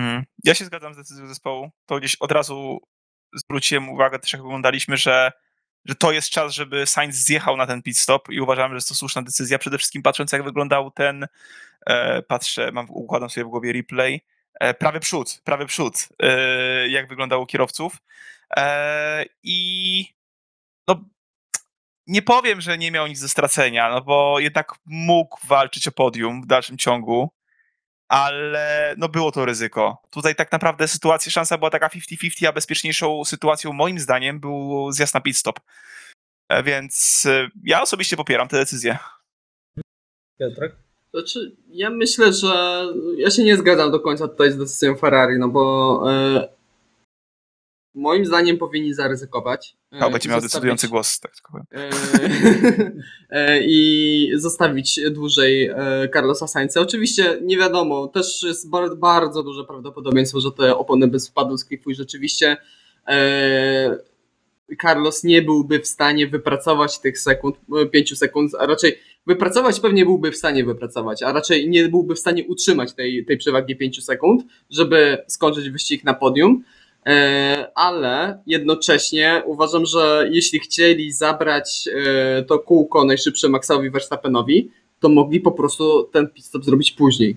[0.00, 0.24] Hmm.
[0.44, 1.70] Ja się zgadzam z decyzją zespołu.
[1.86, 2.80] To gdzieś od razu
[3.34, 5.32] zwróciłem uwagę, też jak oglądaliśmy, że,
[5.84, 8.88] że to jest czas, żeby Sainz zjechał na ten pit stop i uważam, że jest
[8.88, 9.58] to słuszna decyzja.
[9.58, 11.26] Przede wszystkim patrząc, jak wyglądał ten,
[11.86, 14.20] e, patrzę, mam, układam sobie w głowie replay,
[14.60, 17.96] e, prawy przód, prawy przód, e, jak wyglądało kierowców.
[18.56, 20.06] E, I
[20.88, 21.04] no,
[22.06, 26.42] nie powiem, że nie miał nic do stracenia, no bo jednak mógł walczyć o podium
[26.42, 27.30] w dalszym ciągu
[28.12, 30.02] ale no było to ryzyko.
[30.10, 35.14] Tutaj tak naprawdę sytuacja, szansa była taka 50-50, a bezpieczniejszą sytuacją moim zdaniem był zjazd
[35.14, 35.60] na pit stop.
[36.48, 38.98] E, więc e, ja osobiście popieram tę decyzję.
[40.38, 40.76] Piotrek?
[41.14, 42.84] Znaczy, ja myślę, że
[43.16, 46.48] ja się nie zgadzam do końca tutaj z decyzją Ferrari, no bo e,
[47.94, 49.76] moim zdaniem powinni zaryzykować.
[49.92, 51.66] No, będzie miał decydujący głos, tak powiem.
[51.72, 51.90] E,
[53.30, 55.70] e, I zostawić dłużej
[56.12, 56.80] Carlosa Sainza.
[56.80, 61.64] Oczywiście nie wiadomo, też jest bardzo, bardzo duże prawdopodobieństwo, że te opony by spadły z
[61.64, 62.56] klifu i rzeczywiście
[64.82, 67.56] Carlos nie byłby w stanie wypracować tych sekund,
[67.92, 72.18] 5 sekund, a raczej wypracować pewnie byłby w stanie wypracować, a raczej nie byłby w
[72.18, 76.64] stanie utrzymać tej, tej przewagi 5 sekund, żeby skończyć wyścig na podium.
[77.06, 85.08] E, ale jednocześnie uważam, że jeśli chcieli zabrać e, to kółko najszybsze Maxowi Verstappenowi, to
[85.08, 87.36] mogli po prostu ten pit stop zrobić później.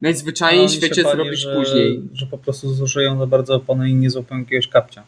[0.00, 2.02] Najzwyczajniej w świecie pali, zrobić że, później.
[2.12, 5.04] Że po prostu zużyją za bardzo opony i nie złapią jakiegoś kapcia.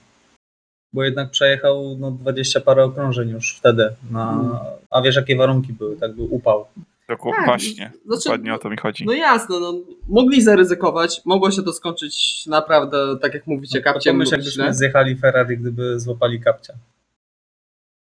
[0.93, 3.89] Bo jednak przejechał no, 20 parę okrążeń już wtedy.
[4.11, 4.61] Na.
[4.91, 6.67] A wiesz jakie warunki były, tak był upał.
[7.07, 9.05] Tak, właśnie, znaczy, dokładnie o to mi chodzi.
[9.07, 9.75] No jasno, no,
[10.09, 14.17] mogli zaryzykować, mogło się to skończyć naprawdę, tak jak mówicie, no, kapciem.
[14.17, 16.75] Myślę, jakbyśmy zjechali Ferrari, gdyby złapali kapcia.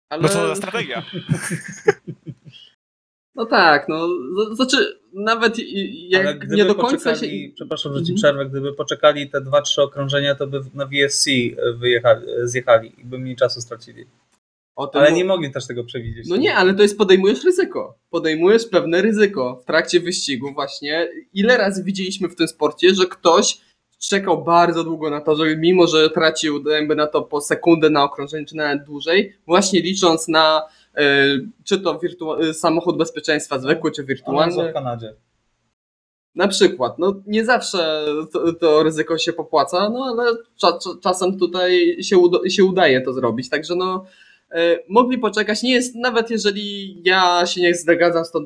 [0.10, 0.21] Ale...
[0.21, 1.03] No to strategia.
[3.36, 4.08] no tak, no,
[4.55, 5.58] znaczy nawet
[6.10, 7.27] jak nie do końca się...
[7.55, 8.15] Przepraszam, że ci mhm.
[8.15, 11.29] przerwę, gdyby poczekali te dwa, trzy okrążenia, to by na VSC
[11.77, 14.05] wyjechali, zjechali i by mniej czasu stracili
[14.76, 16.28] ale nie mogli też tego przewidzieć.
[16.30, 17.98] No nie, ale to jest podejmujesz ryzyko.
[18.10, 21.10] Podejmujesz pewne ryzyko w trakcie wyścigu właśnie.
[21.34, 23.58] Ile razy widzieliśmy w tym sporcie, że ktoś
[24.00, 28.04] czekał bardzo długo na to, żeby mimo, że tracił jakby na to po sekundę na
[28.04, 30.62] okrążeniu, czy nawet dłużej, właśnie licząc na
[30.98, 31.02] y,
[31.64, 34.70] czy to wirtu- samochód bezpieczeństwa zwykły, czy wirtualny.
[34.70, 35.14] w Kanadzie.
[36.36, 41.98] Na przykład, no nie zawsze to, to ryzyko się popłaca, no ale cza, czasem tutaj
[42.04, 44.06] się, uda, się udaje to zrobić, także no E,
[44.88, 45.63] mogli poczekać.
[45.63, 48.39] Nie jest, nawet jeżeli ja się nie zgadzam z tą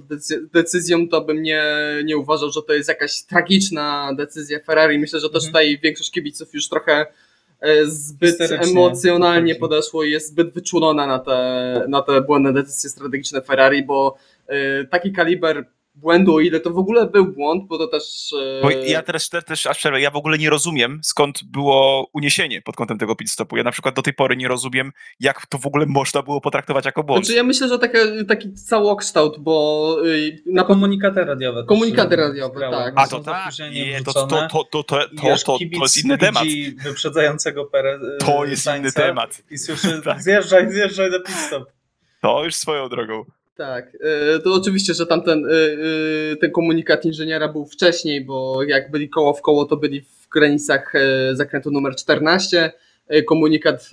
[0.54, 1.64] decyzją, to bym nie,
[2.04, 5.00] nie uważał, że to jest jakaś tragiczna decyzja Ferrari.
[5.00, 5.52] Myślę, że też mhm.
[5.52, 7.06] tutaj większość kibiców już trochę
[7.62, 13.42] e, zbyt emocjonalnie podeszło i jest zbyt wyczulona na te, na te błędne decyzje strategiczne
[13.42, 15.66] Ferrari, bo e, taki kaliber
[16.00, 18.34] błędu, o ile to w ogóle był błąd, bo to też...
[18.60, 22.62] E, bo ja teraz też aż przerwę, ja w ogóle nie rozumiem, skąd było uniesienie
[22.62, 23.58] pod kątem tego pitstopu.
[23.58, 26.86] Ja na przykład do tej pory nie rozumiem, jak to w ogóle można było potraktować
[26.86, 27.26] jako błąd.
[27.26, 29.96] Znaczy ja myślę, że taki, taki całokształt, bo...
[30.06, 31.64] Y, na komunikaty radiowe.
[31.64, 32.94] Komunikaty radiowe, tak.
[32.96, 34.98] A to tak, nie, to, to, to, to, to, to,
[35.78, 36.44] to jest inny temat.
[36.84, 37.70] wyprzedzającego
[38.20, 39.42] To jest inny temat.
[39.52, 40.22] I słyszy, tak.
[40.22, 41.64] zjeżdżaj, zjeżdżaj do pitstop.
[42.22, 43.26] To już swoją drogą.
[43.60, 48.92] Tak, e, to oczywiście, że tamten e, e, ten komunikat inżyniera był wcześniej, bo jak
[48.92, 50.94] byli koło w koło, to byli w granicach
[51.34, 52.72] zakrętu numer 14.
[53.28, 53.90] Komunikat,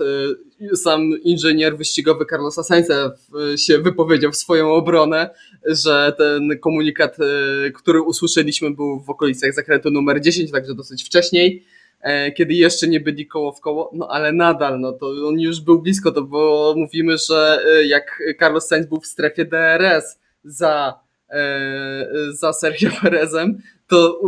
[0.75, 3.13] sam inżynier wyścigowy Carlosa Sainza
[3.57, 5.31] się wypowiedział w swoją obronę,
[5.67, 7.17] że ten komunikat,
[7.75, 11.65] który usłyszeliśmy, był w okolicach zakrętu numer 10, także dosyć wcześniej.
[12.07, 15.61] E, kiedy jeszcze nie byli koło w koło, no ale nadal, no to on już
[15.61, 21.01] był blisko, to bo mówimy, że e, jak Carlos Sainz był w strefie DRS za,
[21.31, 24.21] e, za Sergio Perezem, to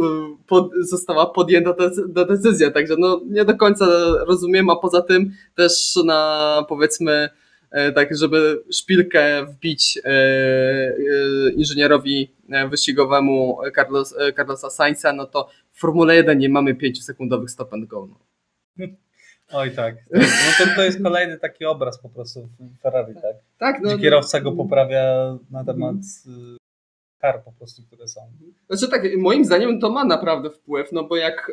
[0.47, 1.73] pod, została podjęta
[2.15, 3.87] ta decyzja, także no nie do końca
[4.27, 7.29] rozumiem, a poza tym też na powiedzmy
[7.95, 9.99] tak, żeby szpilkę wbić
[11.57, 12.33] inżynierowi
[12.71, 18.09] wyścigowemu Carlos, Carlosa Sainza, no to w Formule 1 nie mamy 5-sekundowych stop and go.
[18.77, 18.87] No.
[19.53, 19.95] Oj tak.
[20.11, 20.21] No
[20.59, 23.37] to, to jest kolejny taki obraz po prostu w Ferrari, tak?
[23.59, 23.89] Tak, no.
[23.89, 25.97] Gdzie kierowca go poprawia na temat
[27.19, 28.21] kar po prostu, które są.
[28.71, 31.53] Znaczy tak, moim zdaniem to ma naprawdę wpływ, no bo jak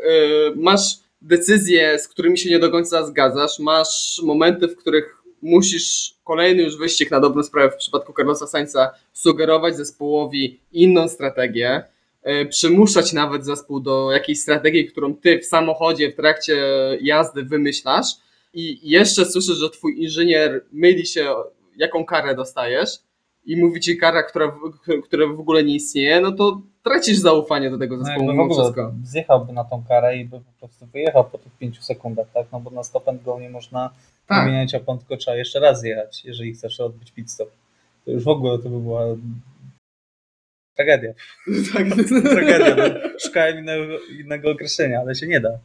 [0.56, 6.64] masz decyzje, z którymi się nie do końca zgadzasz, masz momenty, w których musisz kolejny
[6.64, 11.84] już wyścig na dobrą sprawę w przypadku Carlosa Sainza sugerować zespołowi inną strategię,
[12.24, 16.58] e, przymuszać nawet zespół do jakiejś strategii, którą ty w samochodzie w trakcie
[17.02, 18.08] jazdy wymyślasz
[18.54, 21.34] i jeszcze słyszysz, że twój inżynier myli się,
[21.78, 22.90] jaką karę dostajesz
[23.46, 24.56] i mówi ci kara, która,
[25.04, 28.64] która w ogóle nie istnieje, no to tracisz zaufanie do tego No zespołu w ogóle
[28.64, 28.94] wszystko.
[29.04, 32.48] zjechałby na tą karę i by po prostu wyjechał po tych pięciu sekundach, tak?
[32.52, 33.90] No bo na stop and go nie można
[34.28, 34.46] Tak.
[34.46, 37.50] wymieniać opon, tylko trzeba jeszcze raz jechać, jeżeli chcesz odbyć pit stop.
[38.06, 39.02] To już w ogóle to by była
[40.76, 41.14] tragedia.
[41.74, 41.88] tak.
[42.24, 42.76] Tragedia.
[42.76, 45.58] No, szukałem innego, innego określenia, ale się nie da.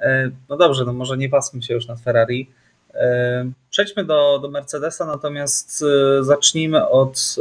[0.00, 2.50] E, No dobrze, no może nie pasmy się już nad Ferrari.
[2.94, 7.36] E, Przejdźmy do, do Mercedesa, natomiast e, zacznijmy od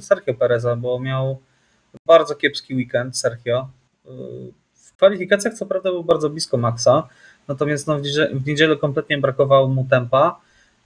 [0.00, 1.38] Sergio Pereza, bo miał
[2.06, 3.68] bardzo kiepski weekend Sergio.
[4.74, 7.08] W kwalifikacjach co prawda był bardzo blisko Maxa,
[7.48, 7.98] natomiast no
[8.34, 10.40] w, niedzielę, kompletnie brakowało mu tempa.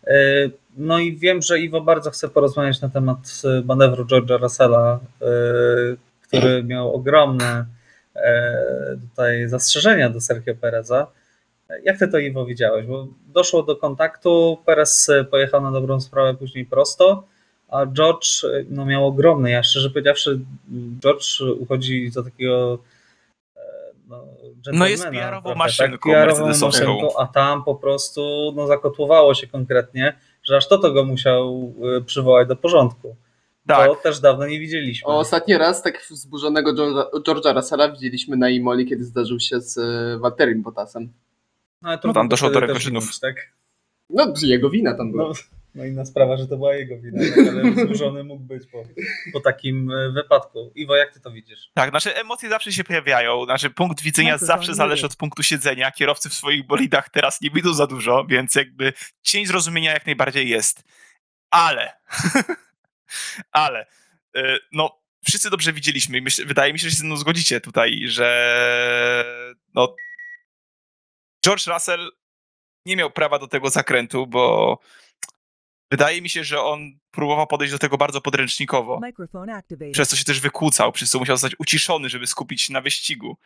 [0.07, 0.15] E,
[0.77, 5.27] No i wiem, że Iwo bardzo chce porozmawiać na temat e, manewru George'a Russella, e,
[6.23, 7.65] który miał ogromne
[9.11, 11.07] tutaj zastrzeżenia do Sergio Pereza.
[11.85, 12.87] Jak ty to Iwo widziałeś?
[12.87, 17.25] Bo doszło do kontaktu, Perez pojechał na dobrą sprawę później prosto,
[17.69, 19.51] a George no, miał ogromny.
[19.51, 20.41] Ja szczerze powiedziawszy,
[21.01, 22.79] George uchodzi za takiego
[24.09, 24.25] no,
[24.73, 26.95] No jest PR-ową trochę, maszynką PR-ową mercedesowską.
[26.95, 31.73] maszynką, a tam po prostu no, zakotłowało się konkretnie, że aż to to go musiał
[31.97, 33.17] e, przywołać do porządku.
[33.67, 33.87] Tak.
[33.89, 35.09] To też dawno nie widzieliśmy.
[35.09, 36.73] O, ostatni raz tak wzburzonego
[37.27, 41.13] George'a, Russella widzieliśmy na Imoli, kiedy zdarzył się z e, Walterim Bottasem.
[41.83, 43.37] No, ale to No tam doszło do minąć, Tak?
[44.11, 45.29] No, jego wina tam była.
[45.29, 45.35] No,
[45.75, 48.85] no inna sprawa, że to była jego wina, ale wzburzony mógł być po,
[49.33, 50.73] po takim e, wypadku.
[50.75, 51.71] Iwo, jak ty to widzisz?
[51.75, 55.91] Tak, znaczy emocje zawsze się pojawiają, znaczy punkt widzenia Microphone zawsze zależy od punktu siedzenia.
[55.91, 58.93] Kierowcy w swoich bolidach teraz nie widzą za dużo, więc jakby
[59.23, 60.83] cień zrozumienia jak najbardziej jest.
[61.51, 61.93] Ale,
[63.53, 63.87] ale,
[64.37, 64.99] y, no
[65.29, 69.55] wszyscy dobrze widzieliśmy i myśl, wydaje mi się, że się ze mną zgodzicie tutaj, że
[69.75, 69.97] no
[71.45, 72.11] George Russell
[72.87, 74.79] nie miał prawa do tego zakrętu, bo
[75.91, 79.01] wydaje mi się, że on próbował podejść do tego bardzo podręcznikowo
[79.93, 83.37] przez co się też wykłócał, przez co musiał zostać uciszony, żeby skupić się na wyścigu.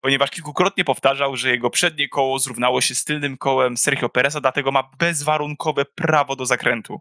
[0.00, 4.72] Ponieważ kilkukrotnie powtarzał, że jego przednie koło zrównało się z tylnym kołem Sergio Pereza, dlatego
[4.72, 7.00] ma bezwarunkowe prawo do zakrętu.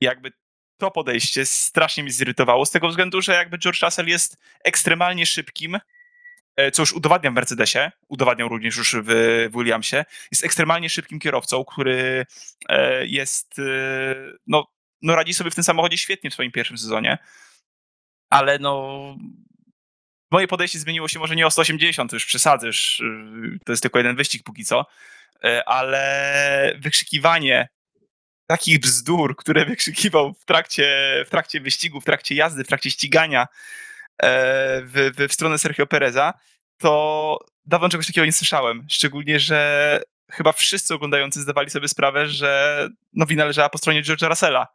[0.00, 0.32] Jakby
[0.78, 5.78] to podejście strasznie mnie zirytowało, z tego względu, że jakby George Russell jest ekstremalnie szybkim,
[6.72, 12.26] co już udowadniam w Mercedesie, udowadniał również już w, Williamsie, jest ekstremalnie szybkim kierowcą, który
[12.68, 13.62] e, jest, e,
[14.46, 14.66] no,
[15.02, 17.18] no radzi sobie w tym samochodzie świetnie w swoim pierwszym sezonie,
[18.30, 19.16] ale no
[20.30, 22.16] moje podejście zmieniło się może nie o 180, to
[22.66, 24.86] już yy, to jest tylko jeden wyścig póki co,
[25.66, 27.68] ale wykrzykiwanie
[28.46, 30.86] takich bzdur, które wykrzykiwał w trakcie,
[31.26, 33.46] w trakcie wyścigu, w trakcie jazdy, w trakcie ścigania
[34.22, 36.34] w, w, w stronę Sergio Pereza,
[36.78, 38.86] to dawno czegoś takiego nie słyszałem.
[38.88, 40.00] Szczególnie, że
[40.30, 44.66] chyba wszyscy oglądający zdawali sobie sprawę, że no wina leżała po stronie George'a Russella.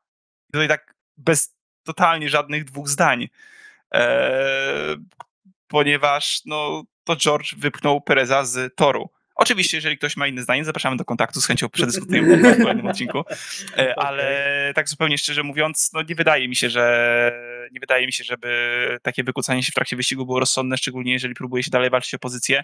[0.50, 3.28] I tutaj tak bez totalnie żadnych dwóch zdań.
[3.92, 4.98] Eee,
[5.68, 9.10] ponieważ no, to George wypchnął Pereza z toru.
[9.36, 13.24] Oczywiście, jeżeli ktoś ma inne zdanie, zapraszamy do kontaktu, z chęcią przedyskutujemy w kolejnym odcinku.
[13.78, 17.34] E, ale tak zupełnie szczerze mówiąc, no nie wydaje mi się, że
[17.72, 21.34] nie wydaje mi się, żeby takie wykłócanie się w trakcie wyścigu było rozsądne, szczególnie jeżeli
[21.34, 22.64] próbuje się dalej walczyć o pozycję,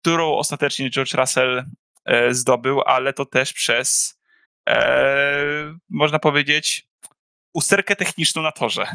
[0.00, 1.64] którą ostatecznie George Russell
[2.04, 4.18] e, zdobył, ale to też przez
[4.68, 6.86] e, można powiedzieć
[7.52, 8.86] usterkę techniczną na torze.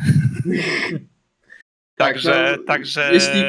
[1.96, 3.44] Tak, Także, no, także jeśli-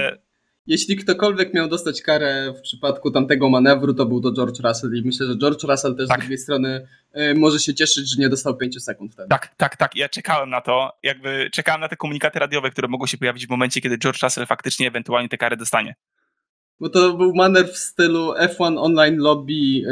[0.66, 5.02] Jeśli ktokolwiek miał dostać karę w przypadku tamtego manewru, to był to George Russell i
[5.04, 6.18] myślę, że George Russell też Tak.
[6.18, 6.86] z drugiej strony
[7.16, 9.28] y, może się cieszyć, że nie dostał 5 sekund wtedy.
[9.28, 9.96] Tak, tak, tak.
[9.96, 10.92] Ja czekałem na to.
[11.02, 14.46] Jakby czekałem na te komunikaty radiowe, które mogą się pojawić w momencie, kiedy George Russell
[14.46, 15.94] faktycznie ewentualnie tę karę dostanie.
[16.80, 19.82] Bo to był manewr w stylu F1 Online Lobby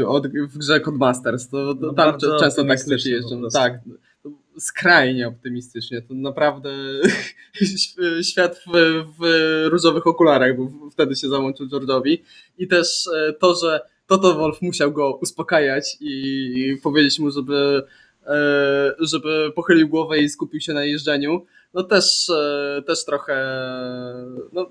[0.00, 1.48] y, od, w grze Codemasters.
[1.48, 3.42] To, to No tam często tak po jeżdżą.
[3.52, 3.72] Tak,
[4.58, 6.02] skrajnie optymistycznie.
[6.02, 6.70] To naprawdę
[8.30, 9.24] świat w, w
[9.70, 12.18] różowych okularach, bo wtedy się załączył George'owi.
[12.58, 17.82] I też e, to, że Toto Wolf musiał go uspokajać i powiedzieć mu, żeby,
[18.26, 23.36] e, żeby pochylił głowę i skupił się na jeżdżeniu, no też, e, też trochę
[24.52, 24.70] no,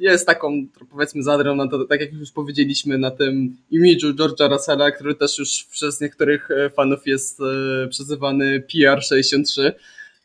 [0.00, 4.90] jest taką, powiedzmy, zadrą na to, tak jak już powiedzieliśmy, na tym imidżu George'a Russella,
[4.90, 9.72] który też już przez niektórych e, fanów jest e, przezywany PR63.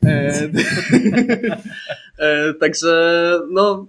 [0.05, 0.49] E,
[2.19, 3.85] e, także, no,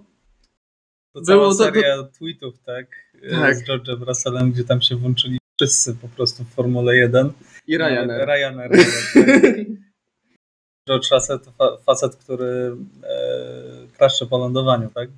[1.13, 2.85] To cała Było to- to- seria tweetów, tak?
[3.23, 3.55] e, Tak.
[3.55, 7.31] Z George'em Russellem, gdzie tam się włączyli wszyscy po prostu w Formule 1.
[7.67, 8.27] i Ryanair.
[8.27, 8.71] Ryanair.
[8.71, 9.55] nawet, tak.
[10.89, 12.75] George Russell to fa- facet, który
[14.19, 15.09] e, po lądowaniu, tak?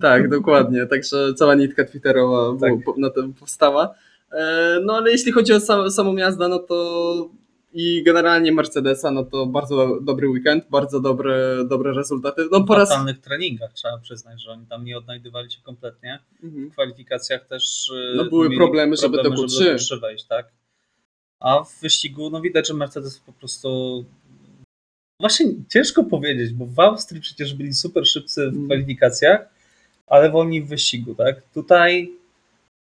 [0.00, 0.86] Tak, dokładnie.
[0.86, 2.72] Także cała nitka Twitterowa Tak.
[2.96, 3.94] na tym powstała.
[4.32, 7.28] E, No ale jeśli chodzi o sam, samą jazdę, no to
[7.72, 12.42] i generalnie Mercedesa, no to bardzo do- dobry weekend, bardzo dobre, dobre rezultaty.
[12.52, 12.90] No po W raz...
[13.22, 16.18] treningach trzeba przyznać, że oni tam nie odnajdywali się kompletnie.
[16.42, 16.70] Mhm.
[16.70, 19.64] W kwalifikacjach też e, No były problemy, żeby problemy, Q3.
[19.64, 20.46] do Q3 wejść, tak?
[21.40, 24.04] A w wyścigu, no widać, że Mercedes po prostu
[25.20, 28.64] właśnie ciężko powiedzieć, bo w Austrii przecież byli super szybcy w Mm.
[28.66, 29.48] kwalifikacjach,
[30.06, 31.36] ale wolni w wyścigu, tak?
[31.54, 32.10] Tutaj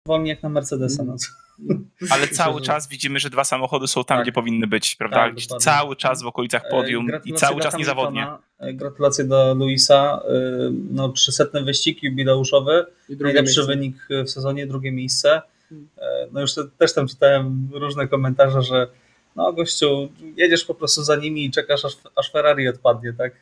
[0.06, 1.04] wolni jak na Mercedesa.
[1.04, 1.16] No.
[2.12, 4.26] Ale cały czas widzimy, że dwa samochody są tam, Tak.
[4.26, 5.18] gdzie powinny być, prawda?
[5.18, 5.64] Tak, Gdzieś dokładnie.
[5.66, 8.28] cały czas w okolicach E, podium i cały czas niezawodnie.
[8.60, 10.22] E, Gratulacje do Luisa.
[10.28, 10.32] e,
[10.92, 12.86] No, 300 wyścig jubileuszowy.
[13.10, 13.66] Najlepszy miejsce.
[13.66, 13.96] wynik
[14.26, 15.42] w sezonie, drugie miejsce.
[15.70, 15.88] Hmm.
[16.32, 18.88] No już te, też tam czytałem różne komentarze, że
[19.40, 23.34] no gościu, jedziesz po prostu za nimi i czekasz aż, aż Ferrari odpadnie, tak?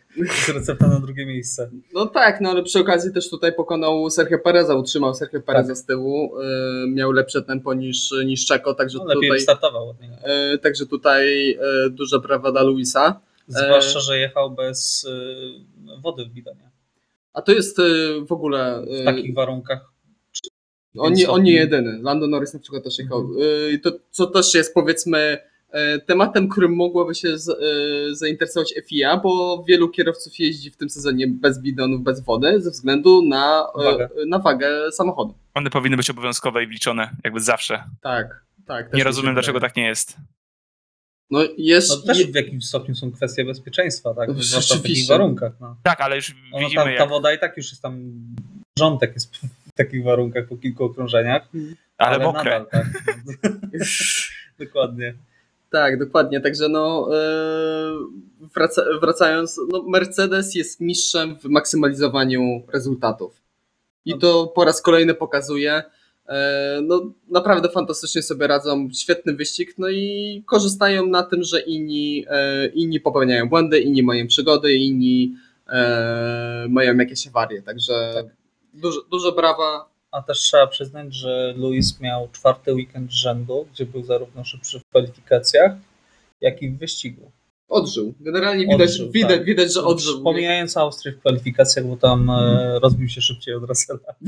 [0.46, 1.70] Z recepta na drugie miejsce.
[1.94, 5.78] No tak, no ale przy okazji też tutaj pokonał Sergio Pereza, utrzymał Sergio Pereza Tak.
[5.78, 6.44] z tyłu, y,
[6.90, 10.16] miał lepsze tempo niż, niż Czeko, także No, lepiej tutaj, startował od niego.
[10.54, 13.20] y, także tutaj y, duże brawa dla Luisa.
[13.48, 16.72] Zwłaszcza, że jechał bez y, wody w bidonie.
[17.34, 18.82] A to jest y, w ogóle...
[18.88, 19.92] W y, takich warunkach.
[20.98, 22.00] On nie, on nie jedyny.
[22.02, 23.20] Lando Norris na przykład też jechał.
[23.20, 23.42] Mhm.
[23.74, 25.40] Y, To, co też jest powiedzmy y,
[26.06, 31.28] tematem, którym mogłaby się z, y, zainteresować FIA, bo wielu kierowców jeździ w tym sezonie
[31.28, 34.10] bez bidonów, bez wody, ze względu na, y, Wagę.
[34.28, 35.34] na wagę samochodu.
[35.54, 37.84] One powinny być obowiązkowe i wliczone, jakby zawsze.
[38.02, 38.94] Tak, tak.
[38.94, 40.18] Nie rozumiem, dlaczego tak nie jest.
[41.32, 41.90] No jest...
[41.90, 44.30] No też w jakimś stopniu są kwestie bezpieczeństwa, tak?
[44.30, 45.54] No, Zwłaszcza w takich warunkach.
[45.62, 45.76] No.
[45.84, 47.10] Tak, ale już No, widzimy, ta, ta jak...
[47.10, 48.12] woda i tak już jest tam.
[48.80, 51.50] Rządek jest w takich warunkach po kilku okrążeniach.
[51.98, 52.44] ale mokre.
[52.44, 52.86] Nadal, tak.
[54.60, 55.14] Dokładnie.
[55.72, 56.42] Tak, dokładnie.
[56.42, 57.92] Także no, e,
[58.56, 63.42] wraca, wracając, no Mercedes jest mistrzem w maksymalizowaniu rezultatów.
[64.06, 65.84] I to po raz kolejny pokazuje.
[66.28, 72.26] E, No, naprawdę fantastycznie sobie radzą, świetny wyścig, no i korzystają na tym, że inni,
[72.30, 75.36] e, inni popełniają błędy, inni mają przygody, inni
[76.70, 77.62] mają jakieś awarie.
[77.62, 78.26] Także Tak.
[78.74, 79.90] duże, duże brawa.
[80.12, 84.86] A też trzeba przyznać, że Luis miał czwarty weekend rzędu, gdzie był zarówno szybszy w
[84.86, 85.72] kwalifikacjach,
[86.42, 87.32] jak i w wyścigu.
[87.68, 88.14] Odżył.
[88.20, 89.46] Generalnie widać, Odżył, widać, tak.
[89.46, 90.24] widać że odżył.
[90.24, 94.14] Pomijając Austrię w kwalifikacjach, bo tam e, rozbił się szybciej od Russella.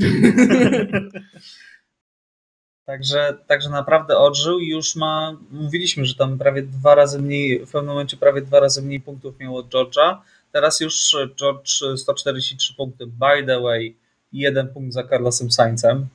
[2.90, 7.70] Także, także naprawdę odżył i już ma, mówiliśmy, że tam prawie dwa razy mniej, w
[7.70, 10.16] pewnym momencie prawie dwa razy mniej punktów miał od George'a.
[10.52, 13.96] Teraz już George 143 punkty, by the way,
[14.32, 16.06] jeden punkt za Carlosem Sainzem,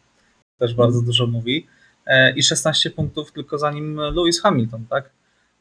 [0.59, 1.67] też bardzo dużo mówi,
[2.05, 5.09] e, i 16 punktów tylko za nim Lewis Hamilton, tak?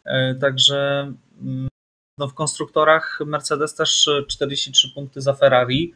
[0.05, 1.69] E, Także mm,
[2.19, 5.95] no w konstruktorach Mercedes też 43 punkty za Ferrari.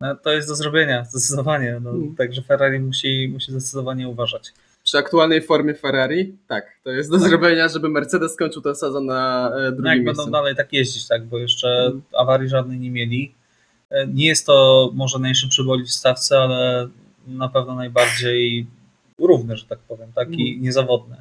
[0.00, 1.80] No, to jest do zrobienia, zdecydowanie.
[1.82, 2.16] No, Mm.
[2.16, 4.52] Także Ferrari musi, musi zdecydowanie uważać.
[4.84, 9.50] Przy aktualnej formie Ferrari, tak, to jest do zrobienia, żeby Mercedes skończył ten sezon na
[9.56, 10.22] e, No drugim jak miejscu.
[10.22, 12.02] będą dalej tak jeździć, tak, bo jeszcze Mm.
[12.18, 13.34] awarii żadnej nie mieli.
[14.08, 16.88] Nie jest to może najszybszy bolid w stawce, ale
[17.26, 18.66] na pewno najbardziej
[19.18, 20.62] równy, że tak powiem, tak, i Mm.
[20.62, 21.16] niezawodny.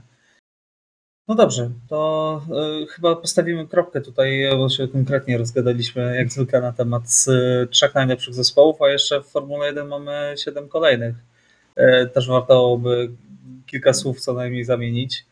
[1.28, 2.42] No dobrze, to
[2.84, 7.96] e, chyba postawimy kropkę tutaj, bo się konkretnie rozgadaliśmy jak zwykle na temat e, trzech
[7.96, 11.16] najlepszych zespołów, a jeszcze w Formule 1 mamy siedem kolejnych.
[11.76, 13.12] E, Też warto by
[13.66, 15.26] kilka słów co najmniej zamienić.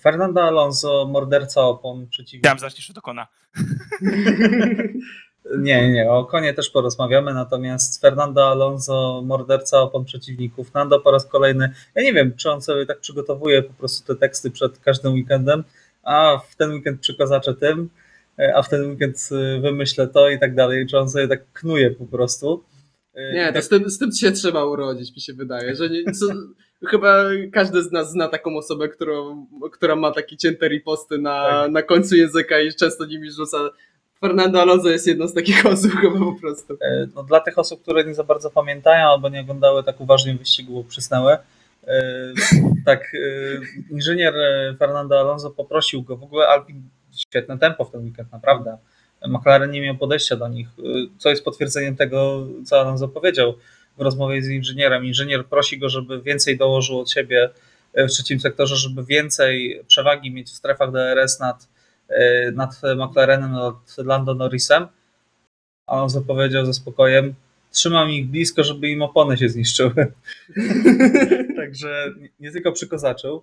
[0.00, 2.48] Fernando Alonso, morderca opon przeciwnika.
[2.48, 3.26] Chciałem zacząć od Okona.
[5.58, 11.26] Nie, nie, o konie też porozmawiamy, natomiast Fernando Alonso, morderca opon przeciwników, Nando po raz
[11.26, 15.12] kolejny, ja nie wiem, czy on sobie tak przygotowuje po prostu te teksty przed każdym
[15.12, 15.64] weekendem,
[16.02, 17.90] a w ten weekend przykozaczę tym,
[18.38, 21.52] e, a w ten weekend e, wymyślę to i tak dalej, czy on sobie tak
[21.52, 22.64] knuje po prostu.
[23.14, 25.88] E, Nie, to tak, z tym, z tym się trzeba urodzić, mi się wydaje, że
[25.88, 26.26] nie, co,
[26.86, 31.70] chyba każdy z nas zna taką osobę, którą, która ma takie cięte riposty na, Tak.
[31.72, 33.58] na końcu języka i często nimi rzuca.
[34.20, 36.74] Fernando Alonso jest jedną z takich osób chyba po prostu.
[36.80, 40.34] e, no, dla tych osób, które nie za bardzo pamiętają albo nie oglądały tak uważnie
[40.34, 41.42] wyścigu, przysnęły, e,
[42.86, 44.34] tak, e, inżynier
[44.78, 46.82] Fernando Alonso poprosił go, w ogóle Alpin
[47.16, 48.78] świetne tempo w ten weekend, naprawdę.
[49.28, 50.68] McLaren nie miał podejścia do nich,
[51.18, 53.54] co jest potwierdzeniem tego, co Alonso powiedział
[53.98, 55.04] w rozmowie z inżynierem.
[55.04, 57.50] Inżynier prosi go, żeby więcej dołożył od siebie
[57.94, 61.68] w trzecim sektorze, żeby więcej przewagi mieć w strefach DRS nad,
[62.54, 64.86] nad McLarenem, nad Lando Norrisem.
[65.86, 67.34] Alonso powiedział ze spokojem,
[67.70, 69.92] trzymam ich blisko, żeby im opony się zniszczyły.
[71.56, 73.42] Także nie, tylko przykozaczył.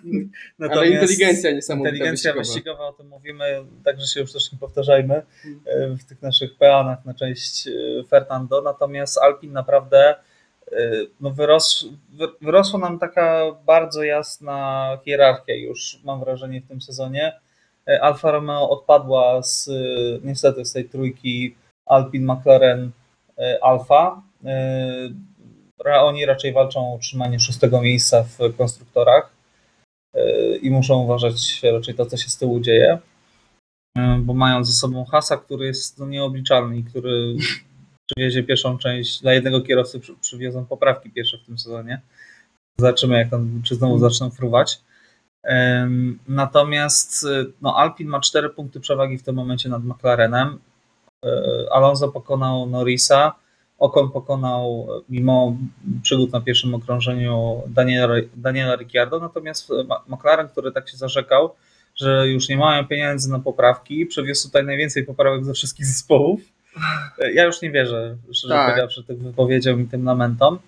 [0.70, 1.90] Ale inteligencja niesamowita.
[1.90, 2.54] Inteligencja wyścigowa.
[2.54, 7.04] wyścigowa, o tym mówimy, także się już też nie powtarzajmy e, w tych naszych peanach
[7.04, 7.70] na część e,
[8.08, 8.62] Fernando.
[8.62, 10.14] Natomiast Alpin naprawdę
[10.72, 10.90] e,
[11.20, 17.40] no wyros, wy- wyrosła nam taka bardzo jasna hierarchia już, mam wrażenie, w tym sezonie.
[17.88, 19.72] E, Alfa Romeo odpadła z, e,
[20.24, 21.54] niestety z tej trójki
[21.86, 22.90] Alpin, McLaren,
[23.38, 24.22] e, Alfa.
[25.84, 29.32] Oni raczej walczą o utrzymanie szóstego miejsca w konstruktorach
[30.62, 32.98] i muszą uważać raczej to, co się z tyłu dzieje,
[34.18, 37.36] bo mają ze sobą Hasa, który jest no, nieobliczalny i który
[38.06, 42.00] przywiezie pierwszą część, dla jednego kierowcy przy, przywiozą poprawki pierwsze w tym sezonie.
[42.78, 44.80] Zobaczymy, jak tam, czy znowu zaczną fruwać.
[46.28, 50.58] Natomiast e, no, Alpin ma 4 punkty przewagi w tym momencie nad McLarenem.
[51.24, 53.32] E, Alonso pokonał Norrisa.
[53.78, 55.56] Ocon pokonał e, mimo
[56.02, 59.74] przygód na pierwszym okrążeniu Daniela, Daniela Ricciardo, natomiast e,
[60.08, 61.54] McLaren, który tak się zarzekał,
[61.96, 66.40] że już nie mają pieniędzy na poprawki, przewiózł tutaj najwięcej poprawek ze wszystkich zespołów.
[67.34, 68.66] Ja już nie wierzę, szczerze Tak.
[68.66, 70.58] powiedziawszy, tym wypowiedziom i tym lamentom.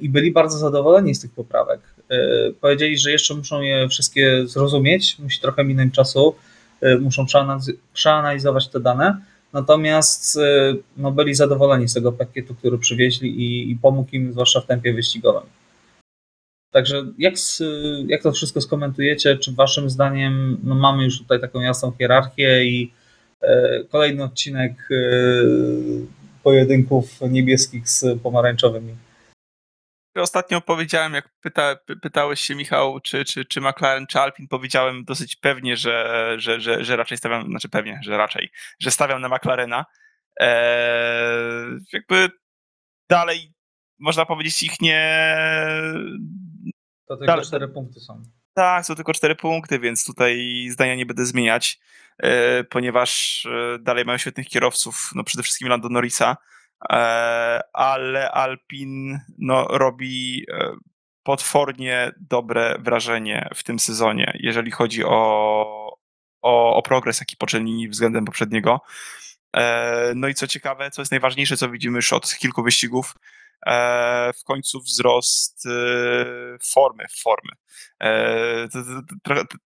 [0.00, 1.80] I byli bardzo zadowoleni z tych poprawek.
[2.10, 2.16] E,
[2.60, 6.34] Powiedzieli, że jeszcze muszą je wszystkie zrozumieć, musi trochę minąć czasu,
[6.80, 9.20] e, muszą przeanaliz- przeanalizować te dane.
[9.52, 14.60] Natomiast e, no, byli zadowoleni z tego pakietu, który przywieźli i, i pomógł im, zwłaszcza
[14.60, 15.42] w tempie wyścigowym.
[16.72, 17.34] Także jak,
[18.06, 19.38] jak to wszystko skomentujecie?
[19.38, 22.92] Czy waszym zdaniem no, mamy już tutaj taką jasną hierarchię i
[23.42, 24.94] e, kolejny odcinek e,
[26.42, 28.94] pojedynków niebieskich z pomarańczowymi?
[30.14, 35.04] Ostatnio powiedziałem, jak pyta, py- pytałeś się, Michał, czy, czy, czy McLaren, czy Alpin, powiedziałem
[35.04, 38.50] dosyć pewnie, że, że, że, że raczej stawiam, znaczy pewnie, że raczej,
[38.80, 39.84] że stawiam na McLarena.
[40.36, 42.30] Eee, jakby
[43.10, 43.52] dalej,
[43.98, 45.24] można powiedzieć, ich nie.
[47.06, 47.44] To tylko Dalej.
[47.46, 48.22] cztery punkty są.
[48.54, 51.80] Tak, są tylko cztery punkty, więc tutaj zdania nie będę zmieniać,
[52.18, 56.36] e, ponieważ e, dalej mają świetnych kierowców, no przede wszystkim Lando Norrisa,
[57.72, 60.70] ale Alpin no, robi e,
[61.22, 65.96] potwornie dobre wrażenie w tym sezonie, jeżeli chodzi o,
[66.42, 68.80] o, o progres, jaki poczynili względem poprzedniego.
[69.56, 73.14] E, No i co ciekawe, co jest najważniejsze, co widzimy już od kilku wyścigów,
[73.66, 75.70] e, w końcu wzrost e,
[76.72, 77.52] formy, formy.
[78.02, 78.68] E,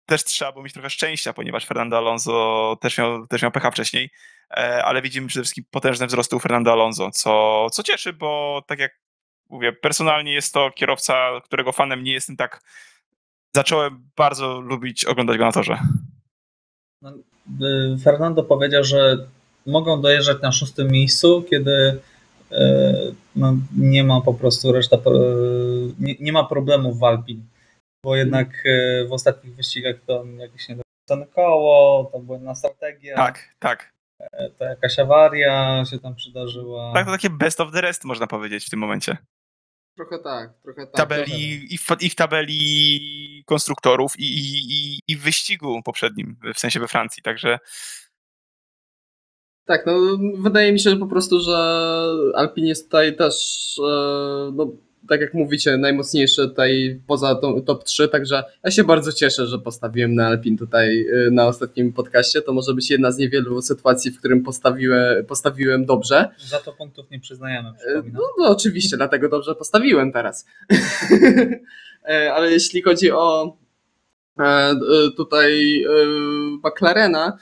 [0.06, 4.04] też trzeba było mieć trochę szczęścia, ponieważ Fernando Alonso też miał, też miał pecha wcześniej,
[4.04, 4.10] e,
[4.58, 9.00] ale widzimy przede wszystkim potężne wzrosty u Fernando Alonso, co, co cieszy, bo tak jak
[9.50, 12.60] mówię, personalnie jest to kierowca, którego fanem nie jestem tak.
[13.56, 15.78] Zacząłem bardzo lubić oglądać go na torze.
[17.02, 19.16] No, y, Fernando powiedział, że
[19.66, 22.00] mogą dojeżdżać na szóstym miejscu, kiedy
[22.52, 22.94] e,
[23.36, 25.18] no, nie ma po prostu reszta, pro-
[26.00, 27.46] nie, nie ma problemów w Alpin,
[28.04, 33.92] bo jednak e, w ostatnich wyścigach to jakieś niedokończone koło, to błędna strategia, Tak, tak.
[34.58, 36.92] To jakaś awaria się tam przydarzyła.
[36.94, 39.16] Tak, to takie best of the rest można powiedzieć w tym momencie.
[39.96, 40.96] Trochę tak, trochę tak.
[40.96, 46.58] tabeli, i, w, I w tabeli konstruktorów, i, i, i, i w wyścigu poprzednim, w
[46.58, 47.22] sensie we Francji.
[47.22, 47.58] Także
[49.64, 49.92] Tak, no
[50.38, 51.56] wydaje mi się że po prostu, że
[52.34, 53.34] Alpin jest tutaj też,
[53.78, 54.72] e, no
[55.08, 59.58] tak jak mówicie, najmocniejszy tutaj poza tą top 3, także ja się bardzo cieszę, że
[59.58, 62.42] postawiłem na Alpin tutaj e, na ostatnim podcaście.
[62.42, 66.28] To może być jedna z niewielu sytuacji, w którym postawiłem, postawiłem dobrze.
[66.38, 68.12] Za to punktów nie przyznajemy, przypominam.
[68.12, 70.46] No, no oczywiście, dlatego dobrze postawiłem teraz.
[72.04, 73.56] E, Ale jeśli chodzi o
[74.40, 74.74] e,
[75.16, 75.84] tutaj
[76.64, 77.38] McLarena,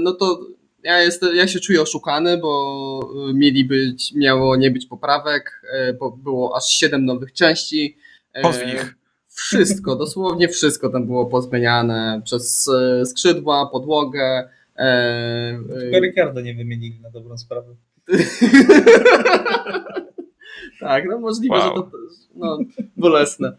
[0.00, 0.40] no to
[0.84, 3.00] ja, jestem, ja się czuję oszukany, bo
[3.30, 7.96] e, mieli być, miało nie być poprawek, e, bo było aż 7 nowych części.
[8.32, 8.94] E, pozwij ich.
[9.28, 12.70] Wszystko, dosłownie wszystko tam było pozmieniane przez
[13.04, 14.48] skrzydła, podłogę.
[15.80, 17.74] Tylko Ricardo nie wymienili na dobrą sprawę.
[20.80, 21.62] tak, no możliwe, Wow.
[21.76, 21.88] że to
[22.36, 22.58] no,
[22.96, 23.52] bolesne.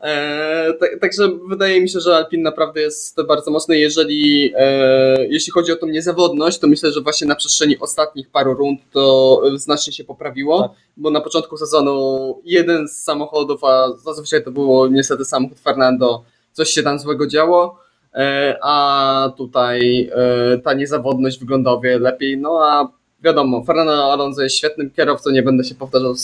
[0.00, 3.78] E, tak, także wydaje mi się, że Alpin naprawdę jest bardzo mocny.
[3.78, 8.54] Jeżeli, e, jeśli chodzi o tą niezawodność, to myślę, że właśnie na przestrzeni ostatnich paru
[8.54, 10.70] rund to e, znacznie się poprawiło, Tak.
[10.96, 16.70] bo na początku sezonu jeden z samochodów, a zazwyczaj to było niestety samochód Fernando, coś
[16.70, 17.78] się tam złego działo.
[18.14, 20.10] E, a tutaj
[20.54, 22.38] e, ta niezawodność wygląda o wiele lepiej.
[22.38, 22.88] No a
[23.24, 26.14] wiadomo, Fernando Alonso jest świetnym kierowcą, nie będę się powtarzał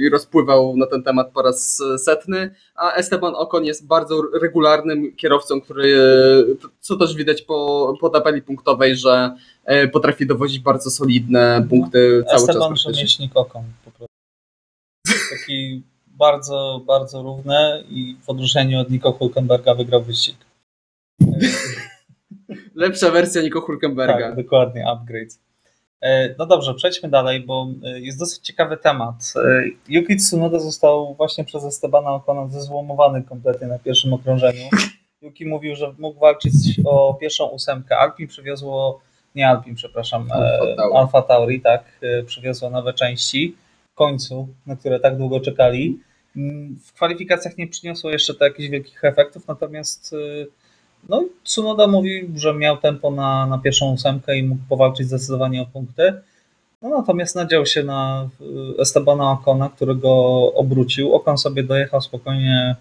[0.00, 5.60] i rozpływał na ten temat po raz setny, a Esteban Ocon jest bardzo regularnym kierowcą,
[5.60, 5.96] który,
[6.80, 9.34] co też widać po, po tabeli punktowej, że
[9.64, 12.68] e, potrafi dowozić bardzo solidne punkty cały Esteban czas.
[12.68, 12.94] praktycznie.
[12.94, 14.14] Rzemieślnik Okon po prostu.
[15.30, 20.36] Taki bardzo, bardzo równy i w odróżnieniu od Nico Hulkenberga wygrał wyścig.
[22.74, 24.28] Lepsza wersja Nico Hulkenberga.
[24.28, 25.38] Tak, dokładnie, upgrade.
[26.02, 29.14] E, No dobrze, przejdźmy dalej, bo e, jest dosyć ciekawy temat.
[29.36, 34.68] E, Yuki Tsunoda został właśnie przez Estebana Ocona zezłomowany kompletnie na pierwszym okrążeniu.
[35.22, 36.52] Yuki mówił, że mógł walczyć
[36.84, 37.98] o pierwszą ósemkę.
[37.98, 39.00] Alpin przywiozło,
[39.34, 40.94] nie Alpin, przepraszam, Alfa Tauri.
[40.96, 41.84] Alfa Tauri, tak,
[42.26, 43.56] przywiozło nowe części
[43.92, 45.98] w końcu, na które tak długo czekali.
[46.36, 50.14] Mm, W kwalifikacjach nie przyniosło jeszcze to jakichś wielkich efektów, natomiast
[51.02, 55.62] e, no, Tsunoda mówił, że miał tempo na, na pierwszą ósemkę i mógł powalczyć zdecydowanie
[55.62, 56.12] o punkty.
[56.82, 58.28] No, natomiast nadział się na
[58.76, 60.14] y, Estebana Ocona, który go
[60.54, 61.14] obrócił.
[61.14, 62.76] Ocon sobie dojechał spokojnie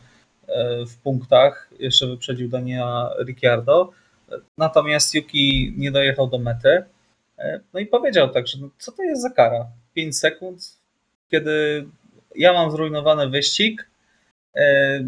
[0.48, 3.92] e, w punktach, jeszcze wyprzedził Daniela Ricciardo.
[4.58, 6.84] Natomiast Yuki nie dojechał do mety.
[7.38, 9.68] E, No i powiedział tak, że no, co to jest za kara?
[9.94, 10.78] 5 sekund,
[11.32, 11.86] kiedy
[12.36, 13.90] ja mam zrujnowany wyścig,
[14.56, 15.00] e,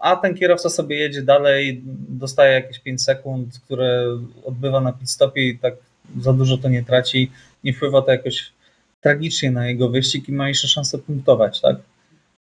[0.00, 5.48] a ten kierowca sobie jedzie dalej, dostaje jakieś 5 sekund, które odbywa na pit stopie
[5.48, 5.74] i tak
[6.20, 7.30] za dużo to nie traci,
[7.64, 8.52] nie wpływa to jakoś
[9.00, 11.76] tragicznie na jego wyścig i ma jeszcze szansę punktować, tak?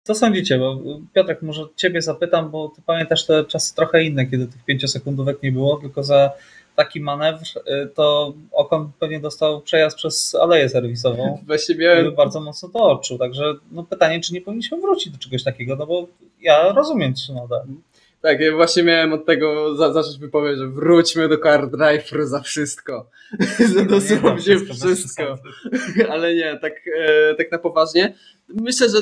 [0.03, 0.59] Co sądzicie?
[0.59, 0.79] Bo
[1.13, 5.43] Piotrek, może ciebie zapytam, bo ty pamiętasz te czasy trochę inne, kiedy tych 5 sekundówek
[5.43, 6.31] nie było, tylko za
[6.76, 12.69] taki manewr y, to Okon pewnie dostał przejazd przez aleję serwisową Właśnie miałem bardzo mocno
[12.69, 13.17] to odczuł.
[13.17, 16.07] Także no pytanie, czy nie powinniśmy wrócić do czegoś takiego, no bo
[16.41, 17.65] ja rozumiem Tsunodę.
[18.21, 22.39] Tak, ja właśnie miałem od tego za, zacząć wypowiedź, że wróćmy do car drive za
[22.39, 23.09] wszystko.
[23.76, 24.74] za dosłownie wszystko.
[24.74, 25.41] przesady.
[26.11, 28.13] Ale nie, tak, e, tak na poważnie.
[28.47, 28.97] Myślę, że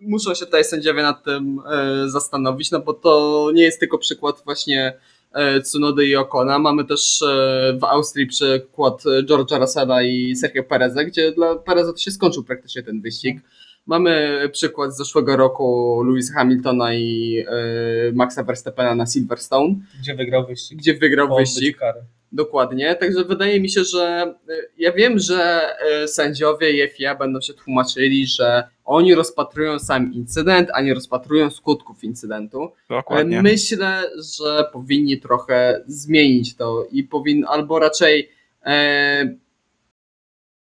[0.00, 4.42] muszą się tutaj sędziowie nad tym e, zastanowić, no bo to nie jest tylko przykład
[4.44, 4.98] właśnie
[5.34, 6.58] e, Tsunody i Okona.
[6.58, 11.92] Mamy też e, w Austrii przykład e, George'a Russella i Sergio Pereza, gdzie dla Pereza
[11.92, 13.38] to się skończył praktycznie ten wyścig.
[13.86, 20.46] Mamy przykład z zeszłego roku Louisa Hamiltona i e, Maxa Verstappena na Silverstone, Gdzie wygrał
[20.46, 20.78] wyścig?
[20.78, 21.76] gdzie wygrał wyścig.
[21.78, 22.00] kary.
[22.32, 25.70] Dokładnie, także wydaje mi się, że y, ja wiem, że
[26.04, 31.50] y, sędziowie i FIA będą się tłumaczyli, że oni rozpatrują sam incydent, a nie rozpatrują
[31.50, 33.42] skutków incydentu, Dokładnie.
[33.42, 34.02] myślę,
[34.36, 38.30] że powinni trochę zmienić to i powinni albo raczej
[38.66, 39.36] e,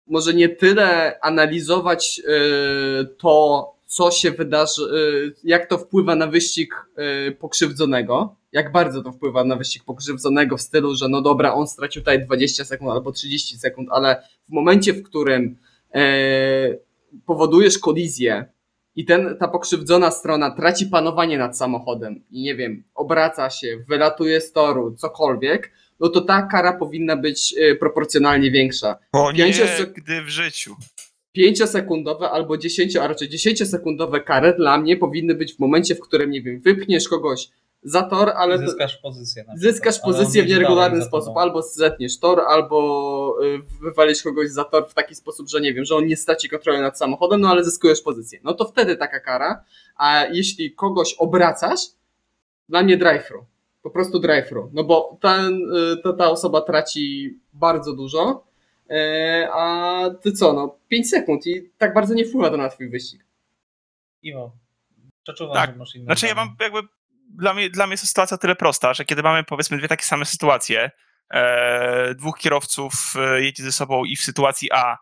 [0.07, 6.75] może nie tyle analizować e, to, co się wydarzy, e, jak to wpływa na wyścig
[6.95, 11.67] e, pokrzywdzonego, jak bardzo to wpływa na wyścig pokrzywdzonego w stylu, że no dobra, on
[11.67, 15.57] stracił tutaj 20 sekund albo 30 sekund, ale w momencie, w którym
[15.93, 16.01] e,
[17.25, 18.45] powodujesz kolizję
[18.95, 24.41] i ten, ta pokrzywdzona strona traci panowanie nad samochodem i nie wiem, obraca się, wylatuje
[24.41, 28.97] z toru, cokolwiek, no to ta kara powinna być e, proporcjonalnie większa.
[29.13, 30.75] O nie, pięciu- gdy w życiu.
[31.38, 36.32] 5-sekundowe albo 10, a raczej 10-sekundowe kary dla mnie powinny być w momencie, w którym,
[36.32, 37.49] nie wiem, wypchniesz kogoś
[37.84, 39.45] za tor, ale Zyskasz pozycję.
[39.55, 44.93] zyskasz pozycję w nieregularny sposób, albo zetniesz tor, albo y, wywalisz kogoś za tor w
[44.93, 48.01] taki sposób, że nie wiem, że on nie straci kontroli nad samochodem, no ale zyskujesz
[48.01, 48.39] pozycję.
[48.43, 49.63] No to wtedy taka kara,
[49.97, 51.79] a jeśli kogoś obracasz,
[52.69, 53.45] dla mnie drive-thru.
[53.82, 54.69] Po prostu drive-thru.
[54.73, 58.43] No bo ten, y, ta, ta osoba traci bardzo dużo,
[59.53, 63.25] a ty co, no 5 sekund i tak bardzo nie wpływa to na twój wyścig.
[64.21, 64.51] Iwo,
[65.23, 65.71] przeczuwam, Tak.
[65.71, 66.79] że masz inne Znaczy ja mam jakby,
[67.37, 69.87] dla mnie, dla mnie jest to sytuacja o tyle prosta, że kiedy mamy powiedzmy dwie
[69.87, 70.91] takie same sytuacje,
[71.33, 74.97] e, dwóch kierowców e, jedzie ze sobą i w sytuacji A,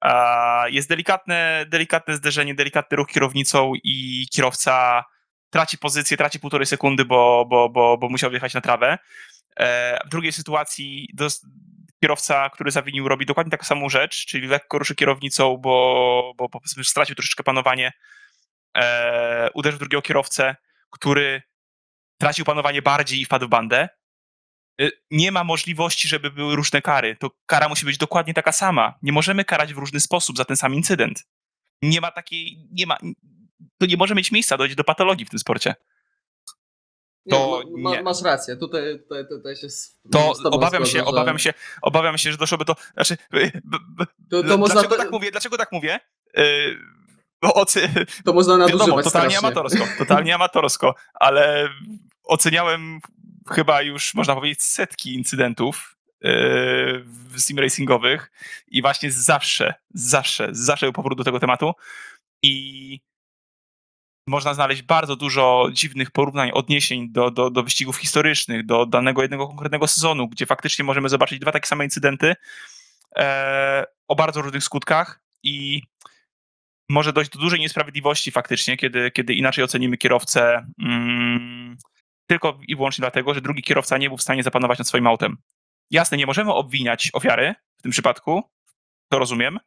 [0.00, 5.04] a jest delikatne, delikatne zderzenie, delikatny ruch kierownicą i kierowca
[5.50, 8.98] traci pozycję, traci półtorej sekundy, bo, bo, bo, bo musiał wjechać na trawę.
[9.56, 11.46] E, w drugiej sytuacji dos-
[12.04, 16.84] kierowca, który zawinił, robi dokładnie taką samą rzecz, czyli lekko ruszy kierownicą, bo, bo powiedzmy
[16.84, 17.92] stracił troszeczkę panowanie,
[18.76, 20.56] e, uderzył drugiego kierowcę,
[20.90, 21.42] który
[22.20, 23.88] tracił panowanie bardziej i wpadł w bandę.
[24.80, 27.16] Y, Nie ma możliwości, żeby były różne kary.
[27.16, 28.94] To kara musi być dokładnie taka sama.
[29.02, 31.24] Nie możemy karać w różny sposób za ten sam incydent.
[31.82, 32.98] Nie ma takiej, nie ma,
[33.78, 35.74] to nie może mieć miejsca, dojdzie do patologii w tym sporcie.
[37.26, 38.02] Nie, To ma, ma, nie.
[38.02, 39.66] masz rację, tutaj, tutaj, tutaj się
[40.12, 43.16] To obawiam się, że- obawiam się, obawiam się, że doszłoby do, znaczy,
[44.30, 45.30] To, to, można, dlaczego tak mówię?
[45.30, 46.00] Dlaczego tak mówię?
[46.36, 46.44] Yy,
[47.42, 47.88] bo ocy,
[48.24, 49.48] to można wiadomo, nadużywać totalnie strasznie.
[49.48, 51.68] amatorsko, totalnie amatorsko, ale
[52.24, 53.00] oceniałem
[53.50, 55.96] chyba już, można powiedzieć, setki incydentów
[57.06, 58.30] w sim racingowych
[58.68, 61.72] i właśnie zawsze, zawsze, zawsze był powrót do tego tematu
[62.42, 63.00] i
[64.26, 69.48] można znaleźć bardzo dużo dziwnych porównań, odniesień do, do, do wyścigów historycznych, do danego jednego
[69.48, 72.34] konkretnego sezonu, gdzie faktycznie możemy zobaczyć dwa takie same incydenty
[73.16, 75.82] e, o bardzo różnych skutkach i
[76.88, 81.76] może dojść do dużej niesprawiedliwości faktycznie, kiedy, kiedy inaczej ocenimy kierowcę mm,
[82.26, 85.36] tylko i wyłącznie dlatego, że drugi kierowca nie był w stanie zapanować nad swoim autem.
[85.90, 88.42] Jasne, nie możemy obwiniać ofiary w tym przypadku,
[89.08, 89.58] to rozumiem,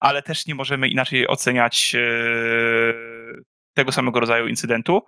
[0.00, 3.15] ale też nie możemy inaczej oceniać e,
[3.76, 5.02] tego samego rodzaju incydentu.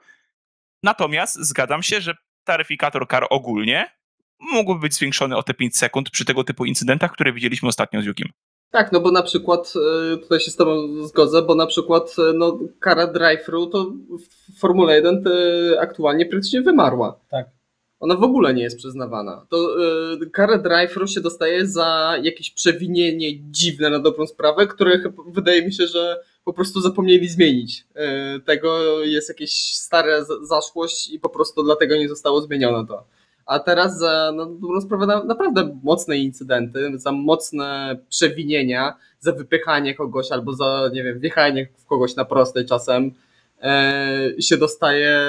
[0.82, 2.14] Natomiast zgadzam się, że
[2.44, 3.90] taryfikator kar ogólnie
[4.52, 8.04] mógłby być zwiększony o te 5 sekund przy tego typu incydentach, które widzieliśmy ostatnio z
[8.04, 8.28] Jukim.
[8.70, 9.72] Tak, no bo na przykład,
[10.12, 13.92] e, tutaj się z tobą zgodzę, bo na przykład e, no, kara drive-thru to
[14.54, 15.24] w Formule 1
[15.80, 17.20] aktualnie praktycznie wymarła.
[17.30, 17.46] Tak.
[18.00, 19.46] Ona w ogóle nie jest przyznawana.
[19.50, 19.76] To
[20.22, 25.72] y, karę drive-thru się dostaje za jakieś przewinienie dziwne na dobrą sprawę, które wydaje mi
[25.72, 27.86] się, że po prostu zapomnieli zmienić.
[28.36, 33.04] Y, tego jest jakieś stare zaszłość i po prostu dlatego nie zostało zmienione to.
[33.46, 34.56] A teraz za no,
[35.24, 41.86] naprawdę mocne incydenty, za mocne przewinienia, za wypychanie kogoś albo za, nie wiem, wjechanie w
[41.86, 43.14] kogoś na prostej czasem,
[43.62, 45.20] e, się dostaje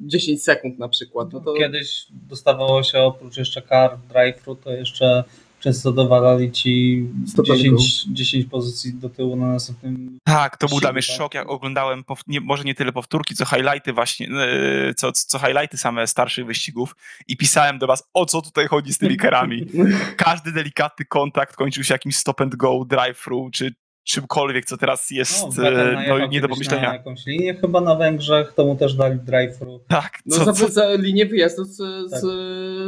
[0.00, 1.32] 10 sekund na przykład.
[1.32, 1.52] No to...
[1.52, 5.24] Kiedyś dostawało się oprócz jeszcze kar drive-thru, to jeszcze
[5.64, 7.06] często dowalali ci
[7.44, 10.18] 10, 10 pozycji do tyłu na następnym.
[10.24, 11.16] Tak, to był dla mnie tak?
[11.16, 15.76] szok, jak oglądałem, nie, może nie tyle powtórki, co highlighty właśnie, e, co, co highlighty
[15.76, 16.96] same starszych wyścigów
[17.28, 19.66] i pisałem do was, o co tutaj chodzi z tymi karami.
[20.16, 25.58] Każdy delikatny kontakt kończył się jakimś stop and go, drive-thru, czy, czymkolwiek, co teraz jest
[25.58, 26.88] no, e, no, nie do pomyślenia.
[26.88, 29.80] Na jakąś linię chyba na Węgrzech, to mu też dali drive-thru.
[29.88, 30.18] Tak.
[30.26, 31.78] No co, za, za linię wyjazdu z,
[32.10, 32.20] tak.
[32.20, 32.24] z,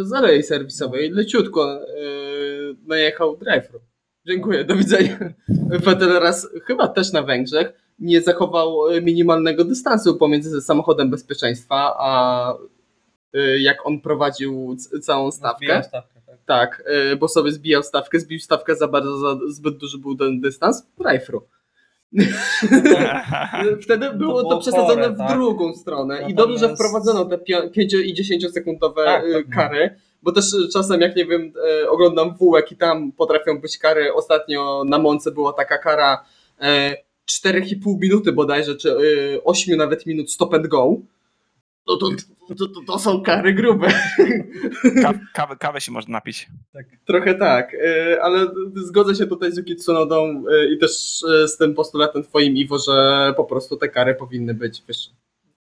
[0.09, 2.26] z alei serwisowej, leciutko yy,
[2.87, 3.81] najechał drive-thru.
[4.27, 5.19] Dziękuję, do widzenia.
[5.69, 12.55] Vettel raz, chyba też na Węgrzech, nie zachował minimalnego dystansu pomiędzy samochodem bezpieczeństwa, a
[13.33, 15.83] yy, jak on prowadził całą stawkę.
[15.83, 20.17] stawkę tak, y, bo sobie zbijał stawkę, zbił stawkę za bardzo, za zbyt duży był
[20.17, 21.41] ten dystans, drive-thru.
[23.83, 25.31] Wtedy było to, było przesadzone chore, w tak?
[25.31, 26.33] drugą stronę Natomiast...
[26.33, 31.01] i dobrze, że wprowadzono te 5 i 10 sekundowe tak, tak, kary, bo też czasem
[31.01, 31.53] jak nie wiem,
[31.83, 34.15] y, oglądam wółek i tam potrafią być kary.
[34.15, 36.25] Ostatnio na Monce była taka kara
[37.45, 38.97] 4,5 minuty bodajże, czy
[39.45, 40.97] 8 nawet minut stop and go
[41.87, 42.09] no to,
[42.49, 43.89] to, to, to są kary grube.
[45.35, 46.49] kawę, kawę się można napić.
[46.73, 46.87] Tak.
[47.05, 51.57] Trochę tak, e, ale zgodzę się tutaj z Yuki Tsunodą e, i też e, z
[51.57, 55.11] tym postulatem twoim, Iwo, że po prostu te kary powinny być wyższe.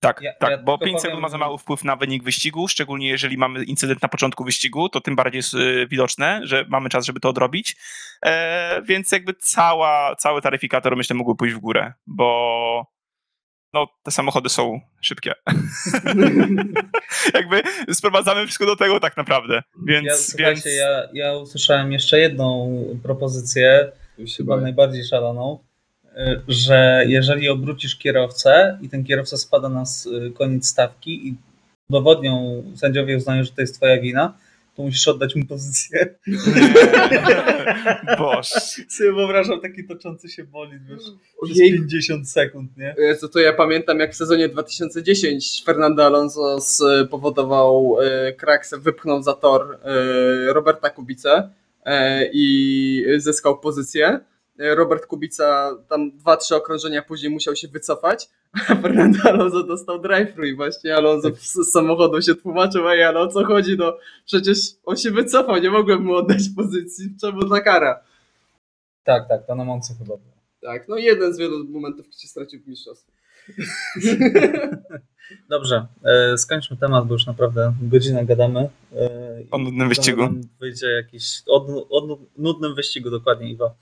[0.03, 3.09] Tak, ja, tak, ja bo 5 sekund ma za mały wpływ na wynik wyścigu, szczególnie
[3.09, 5.55] jeżeli mamy incydent na początku wyścigu, to tym bardziej jest
[5.89, 7.77] widoczne, że mamy czas, żeby to odrobić.
[8.25, 12.93] E, więc jakby cała, cały taryfikator myślę mógłby pójść w górę, bo
[13.73, 15.33] no, te samochody są szybkie.
[17.35, 19.63] Jakby sprowadzamy wszystko do tego tak naprawdę.
[19.87, 20.65] Więc, ja, więc...
[20.65, 23.93] Ja, ja usłyszałem jeszcze jedną propozycję,
[24.37, 25.72] chyba najbardziej szaloną, y,
[26.49, 29.85] że jeżeli obrócisz kierowcę i ten kierowca spada na
[30.35, 31.37] koniec stawki i
[31.91, 34.35] dowodnią, sędziowie uznają, że to jest twoja wina,
[34.77, 36.15] to musisz oddać mu pozycję.
[38.19, 38.49] Boż.
[38.97, 41.03] Sobie wyobrażam taki toczący się bolid, wiesz,
[41.45, 41.73] przez Jej.
[41.73, 42.95] 50 sekund, nie?
[43.21, 49.33] To, to ja pamiętam, jak w sezonie 2010 Fernando Alonso spowodował e, kraksę, wypchnął za
[49.33, 51.51] tor e, Roberta Kubice
[51.85, 54.21] e, i zyskał pozycję.
[54.59, 58.29] Robert Kubica tam dwa, trzy okrążenia później musiał się wycofać,
[58.69, 63.29] a Fernando Alonso dostał drive-thru i właśnie Alonso z samochodu się tłumaczył, ej, ale o
[63.29, 63.97] co chodzi, no
[64.27, 68.01] przecież on się wycofał, nie mogłem mu oddać pozycji, czemu ta kara?
[69.05, 70.33] Tak, tak, to na Monce chyba było.
[70.63, 73.13] Tak, no jeden z wielu momentów, gdzie stracił w mistrzostwie.
[75.51, 78.69] Dobrze, e, skończmy temat, bo już naprawdę godzinę gadamy.
[78.97, 79.11] E,
[79.51, 80.29] o nudnym wyścigu.
[80.61, 83.75] Wyjdzie jakiś, o, o nudnym wyścigu dokładnie, Iwo.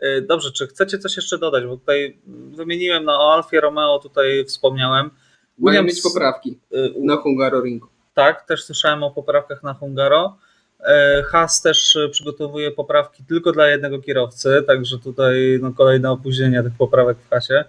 [0.00, 1.64] E, dobrze, czy chcecie coś jeszcze dodać?
[1.64, 2.18] Bo tutaj
[2.50, 5.10] wymieniłem na Alfie Romeo, tutaj wspomniałem.
[5.58, 7.88] Mają mieć poprawki e, na Hungaroringu.
[8.14, 10.36] Tak, też słyszałem o poprawkach na Hungaro.
[10.80, 16.76] E, Haas też przygotowuje poprawki tylko dla jednego kierowcy, także tutaj no, kolejne opóźnienie tych
[16.78, 17.64] poprawek w Hasie.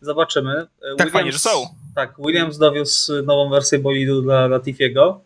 [0.00, 0.54] Zobaczymy.
[0.80, 1.50] Tak Williams, fajnie, że są.
[1.94, 5.20] Tak, Williams dowiózł nową wersję bolidu dla Latifiego,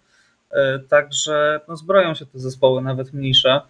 [0.88, 3.61] także no, zbroją się te zespoły, nawet mniejsze.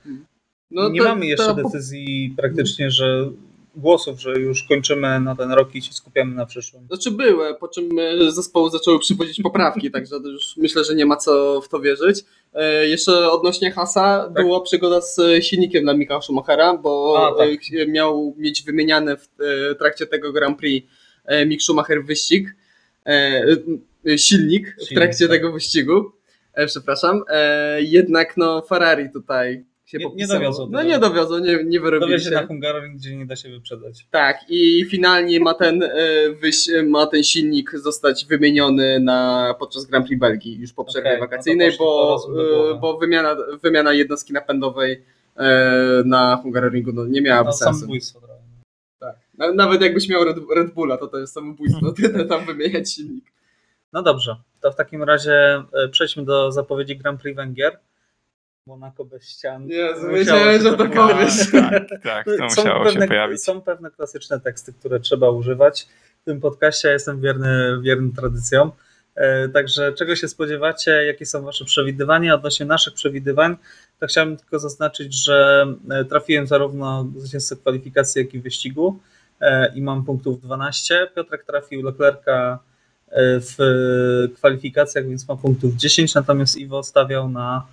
[0.71, 1.55] No nie to, mamy jeszcze to...
[1.55, 3.31] decyzji praktycznie, że
[3.77, 6.87] głosów, że już kończymy na ten rok i się skupiamy na przyszłym.
[6.87, 11.16] Znaczy były, po czym e, zespoły zaczęły przywozić poprawki, także już myślę, że nie ma
[11.16, 12.25] co w to wierzyć.
[12.55, 14.45] E, Jeszcze odnośnie Hasa, Tak.
[14.45, 17.49] była przygoda z e, silnikiem dla Michaela Schumachera, bo A, tak.
[17.89, 19.29] miał mieć wymieniany w
[19.79, 20.89] trakcie tego Grand Prix
[21.47, 22.57] Mick Schumacher wyścig,
[24.16, 25.37] silnik w Silnik, trakcie tak.
[25.37, 26.12] tego wyścigu,
[26.66, 27.23] przepraszam,
[27.79, 30.38] jednak no Ferrari tutaj się Nie- nie podpisało.
[30.41, 32.34] dowiozło No nie dowiozło, nie, nie wyrobili Dowie się się.
[32.34, 34.07] na Hungaroring, gdzie nie da się wyprzedać.
[34.11, 35.88] Tak, i finalnie ma ten, e,
[36.41, 36.57] wyś,
[36.88, 41.26] ma ten silnik zostać wymieniony na, podczas Grand Prix Belgii już po przerwie Okej, no
[41.26, 45.03] wakacyjnej, po bo, e, bo wymiana, wymiana jednostki napędowej
[45.36, 47.74] e, na Hungaroringu no, nie miałaby No, sensu.
[47.80, 48.34] samobójstwo trochę.
[49.01, 49.16] Tak.
[49.38, 51.93] Na- Nawet jakbyś miał Red, Red Bulla, to to jest samobójstwo,
[52.28, 53.24] tam wymieniać silnik.
[53.93, 57.78] No dobrze, to w takim razie przejdźmy do zapowiedzi Grand Prix Węgier.
[58.71, 59.68] Monaco bez ścian.
[59.68, 60.95] Jezu, wiedziałem, że to pojawić.
[61.14, 61.51] powiesz.
[61.53, 63.45] Tak, tak, to musiało pewne, się pojawić.
[63.45, 65.87] są pewne klasyczne teksty, które trzeba używać.
[66.23, 68.73] W tym podcaście ja jestem wierny, wierny tradycjom.
[69.14, 72.35] E, Także czego się spodziewacie, jakie są wasze przewidywania?
[72.35, 73.57] Odnośnie naszych przewidywań,
[74.01, 78.99] to chciałbym tylko zaznaczyć, że e, trafiłem zarówno zwycięzcę kwalifikacji, jak i wyścigu
[79.41, 81.09] e, i mam punktów 12.
[81.16, 82.59] Piotrek trafił Leclerca
[83.41, 83.57] w
[84.37, 87.66] kwalifikacjach, więc ma punktów 10, natomiast Iwo stawiał na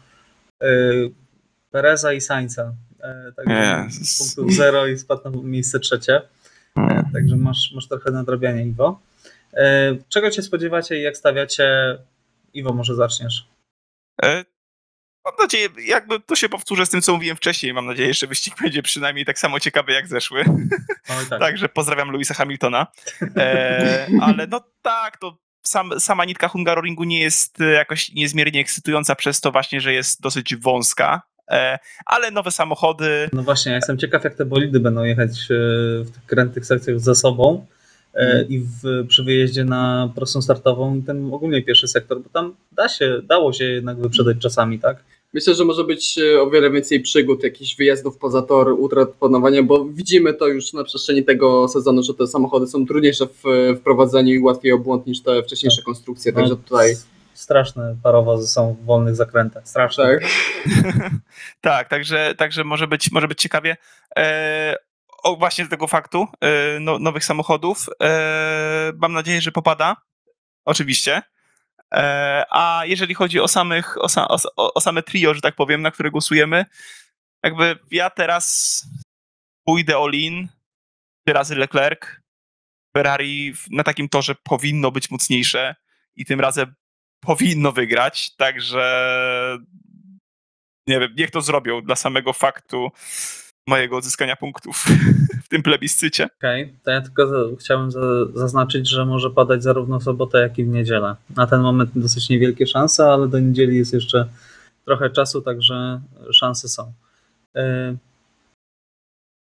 [1.72, 2.74] Pereza i Sainza.
[3.03, 4.36] E, Także Jezus.
[4.36, 6.22] punktów 0 i spadł na miejsce trzecie.
[6.76, 7.05] Mm.
[7.14, 8.99] Także masz, masz trochę nadrabiania, Iwo.
[9.53, 11.97] E, Czego się spodziewacie i jak stawiacie?
[12.53, 13.47] Iwo, może zaczniesz.
[14.24, 14.45] E,
[15.26, 17.74] Mam nadzieję, jakby to się powtórzę z tym, co mówiłem wcześniej.
[17.74, 20.43] Mam nadzieję, że wyścig będzie przynajmniej tak samo ciekawy jak zeszły.
[21.30, 21.39] Tak.
[21.39, 22.88] Także pozdrawiam Louisa Hamiltona.
[23.38, 25.38] E, ale no tak, to
[25.68, 30.22] sam, sama nitka Hungaroringu nie jest e, jakoś niezmiernie ekscytująca przez to właśnie, że jest
[30.22, 31.22] dosyć wąska.
[31.51, 35.53] E, ale nowe samochody, No właśnie, ja jestem ciekaw, jak te bolidy będą jechać e,
[36.03, 37.65] w tych krętych sekcjach za sobą
[38.18, 38.47] Mhm.
[38.49, 43.22] i w, przy wyjeździe na prostą startową ten ogólnie pierwszy sektor, bo tam da się,
[43.24, 45.03] dało się jednak wyprzedać czasami, tak?
[45.38, 49.64] Myślę, że może być e, o wiele więcej przygód, jakichś wyjazdów poza tor, utrat panowania,
[49.64, 53.44] bo widzimy to już na przestrzeni tego sezonu, że te samochody są trudniejsze w
[53.78, 57.96] w prowadzeniu i łatwiej o błąd niż te wcześniejsze konstrukcje, także No, tutaj s- Straszne
[58.04, 60.04] parowozy są w wolnych zakrętach, straszne.
[60.20, 60.24] tak.
[61.62, 63.78] tak, także, także może, być, może być ciekawie.
[64.18, 64.76] E,
[65.24, 67.86] o, właśnie z tego faktu e, no, nowych samochodów.
[68.04, 69.96] E, mam nadzieję, że popada.
[70.66, 71.22] Oczywiście.
[71.94, 75.82] E, a jeżeli chodzi o samych, o, sa, o, o same trio, że tak powiem,
[75.82, 76.66] na które głosujemy,
[77.44, 78.86] jakby ja teraz
[79.64, 80.48] pójdę all-in,
[81.26, 82.00] trzy razy Leclerc,
[82.98, 85.76] Ferrari na takim torze powinno być mocniejsze
[86.16, 86.76] i tym razem
[87.20, 89.58] powinno wygrać, także
[90.88, 92.92] nie wiem, niech to zrobią dla samego faktu
[93.68, 94.86] mojego odzyskania punktów
[95.45, 96.28] w tym plebiscycie.
[96.39, 97.99] Okej, to ja tylko za, chciałem za,
[98.34, 101.15] zaznaczyć, że może padać zarówno w sobotę, jak i w niedzielę.
[101.36, 104.28] Na ten moment dosyć niewielkie szanse, ale do niedzieli jest jeszcze
[104.86, 106.01] trochę czasu, także
[106.32, 106.93] szanse są.
[107.55, 107.95] E,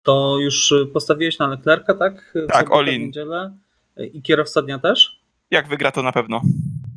[0.03, 2.31] To już postawiłeś na Leclerca, tak?
[2.35, 3.01] W Tak, sobotę, all w in.
[3.01, 3.51] niedzielę.
[4.13, 5.21] I kierowca dnia też?
[5.51, 6.41] Jak wygra, to na pewno.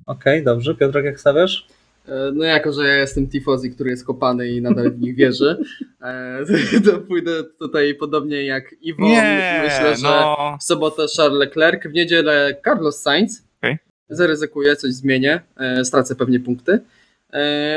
[0.06, 0.74] Okej, dobrze.
[0.74, 1.66] Piotrek, jak stawiasz?
[2.08, 5.56] E, No jako, że ja jestem tifozi, który jest kopany i nadal w nich wierzy,
[6.02, 6.38] e,
[6.86, 9.04] to pójdę tutaj podobnie jak Iwo.
[9.04, 10.56] Nie, Myślę, że no.
[10.60, 13.44] w sobotę Charles Leclerc, w niedzielę Carlos Sainz.
[13.62, 13.78] Okej.
[14.08, 16.78] Zaryzykuję, coś zmienię, e, stracę pewnie punkty.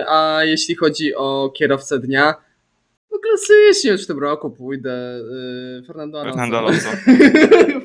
[0.08, 2.36] A jeśli chodzi o kierowcę dnia,
[3.12, 5.20] no klasycznie już w tym roku pójdę
[5.88, 6.38] Fernando Alonso.
[6.40, 6.90] Fernando Alonso.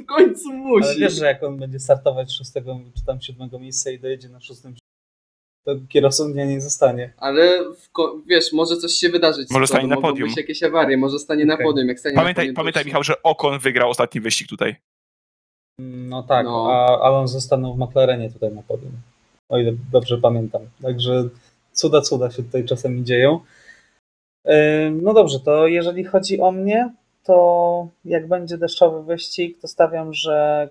[0.03, 1.01] w końcu Ale musi.
[1.01, 4.41] wiesz, że jak on będzie startować z szóstego czy tam siódmego miejsca i dojedzie na
[4.41, 4.75] szóstym,
[5.65, 7.13] to kierowcą dnia nie zostanie.
[7.17, 7.65] Ale
[8.27, 9.51] wiesz, może coś się wydarzyć.
[9.51, 10.29] Może stanie na mogą podium.
[10.29, 11.67] być jakieś awarie, może stanie na Okej.
[11.67, 11.89] podium.
[11.89, 14.77] Jak stanie Pamiętaj, na podium, pamiętaj Michał, że Okon wygrał ostatni wyścig tutaj.
[15.79, 16.69] No tak, No.
[16.73, 18.93] a Alonso stanął w McLarenie tutaj na podium.
[19.49, 20.63] O ile dobrze pamiętam.
[20.83, 21.29] Także
[21.73, 23.41] cuda, cuda się tutaj czasami dzieją.
[24.93, 26.95] No dobrze, to jeżeli chodzi o mnie,
[27.25, 30.69] to jak będzie deszczowy wyścig, to stawiam, że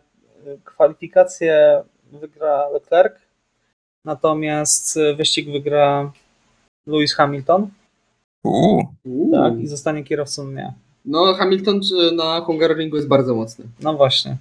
[0.64, 3.14] kwalifikację wygra Leclerc,
[4.06, 6.12] natomiast y, wyścig wygra
[6.88, 7.70] Lewis Hamilton
[8.44, 8.88] Uuu.
[9.32, 10.74] Tak, i zostanie kierowcą dnia.
[11.06, 11.82] No, Hamilton
[12.16, 13.66] na Hungaroringu jest bardzo mocny.
[13.82, 14.38] No właśnie.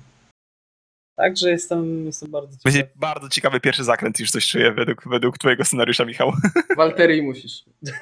[1.17, 2.65] Także jestem, jestem bardzo ciekaw.
[2.65, 6.33] Będzie bardzo ciekawy pierwszy zakręt, już coś czuję według, według twojego scenariusza, Michał.
[6.77, 7.65] Walterii musisz.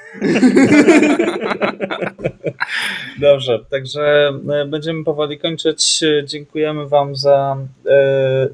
[3.19, 6.03] Dobrze, także e, będziemy powoli kończyć.
[6.03, 7.57] E, Dziękujemy Wam za
[7.89, 8.47] e,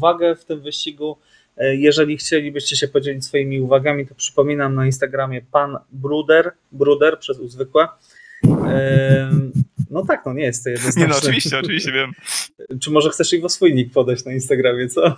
[0.00, 1.16] uwagę w tym wyścigu.
[1.62, 7.38] E, Jeżeli chcielibyście się podzielić swoimi uwagami, to przypominam na Instagramie pan Bruder, Bruder przez
[7.38, 7.88] U zwykłe.
[8.68, 9.30] E,
[9.90, 11.08] No tak, no nie jest to Nie jednoznaczne.
[11.12, 12.12] no, oczywiście, oczywiście wiem.
[12.80, 15.16] Czy może chcesz ich o swój nick podać na Instagramie, co?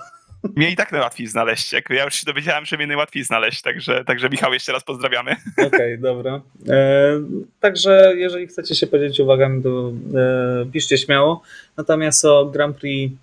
[0.56, 1.72] Mnie i tak najłatwiej znaleźć.
[1.72, 5.36] Jak ja już się dowiedziałem, że mnie najłatwiej znaleźć, także, także Michał, jeszcze raz pozdrawiamy.
[5.66, 6.40] Okej, dobra.
[6.68, 7.20] E,
[7.60, 11.42] także jeżeli chcecie się podzielić uwagami, to e, piszcie śmiało.
[11.76, 13.14] Natomiast o Grand Prix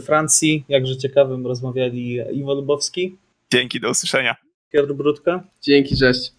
[0.00, 3.16] Francji, jakże ciekawym, rozmawiali Iwo Lubowski,
[3.52, 4.36] Dzięki, do usłyszenia.
[4.72, 6.32] Piotr Brudka Dzięki, cześć.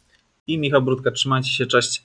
[0.48, 1.12] i Michał Brudka.
[1.12, 2.04] Trzymajcie się, cześć.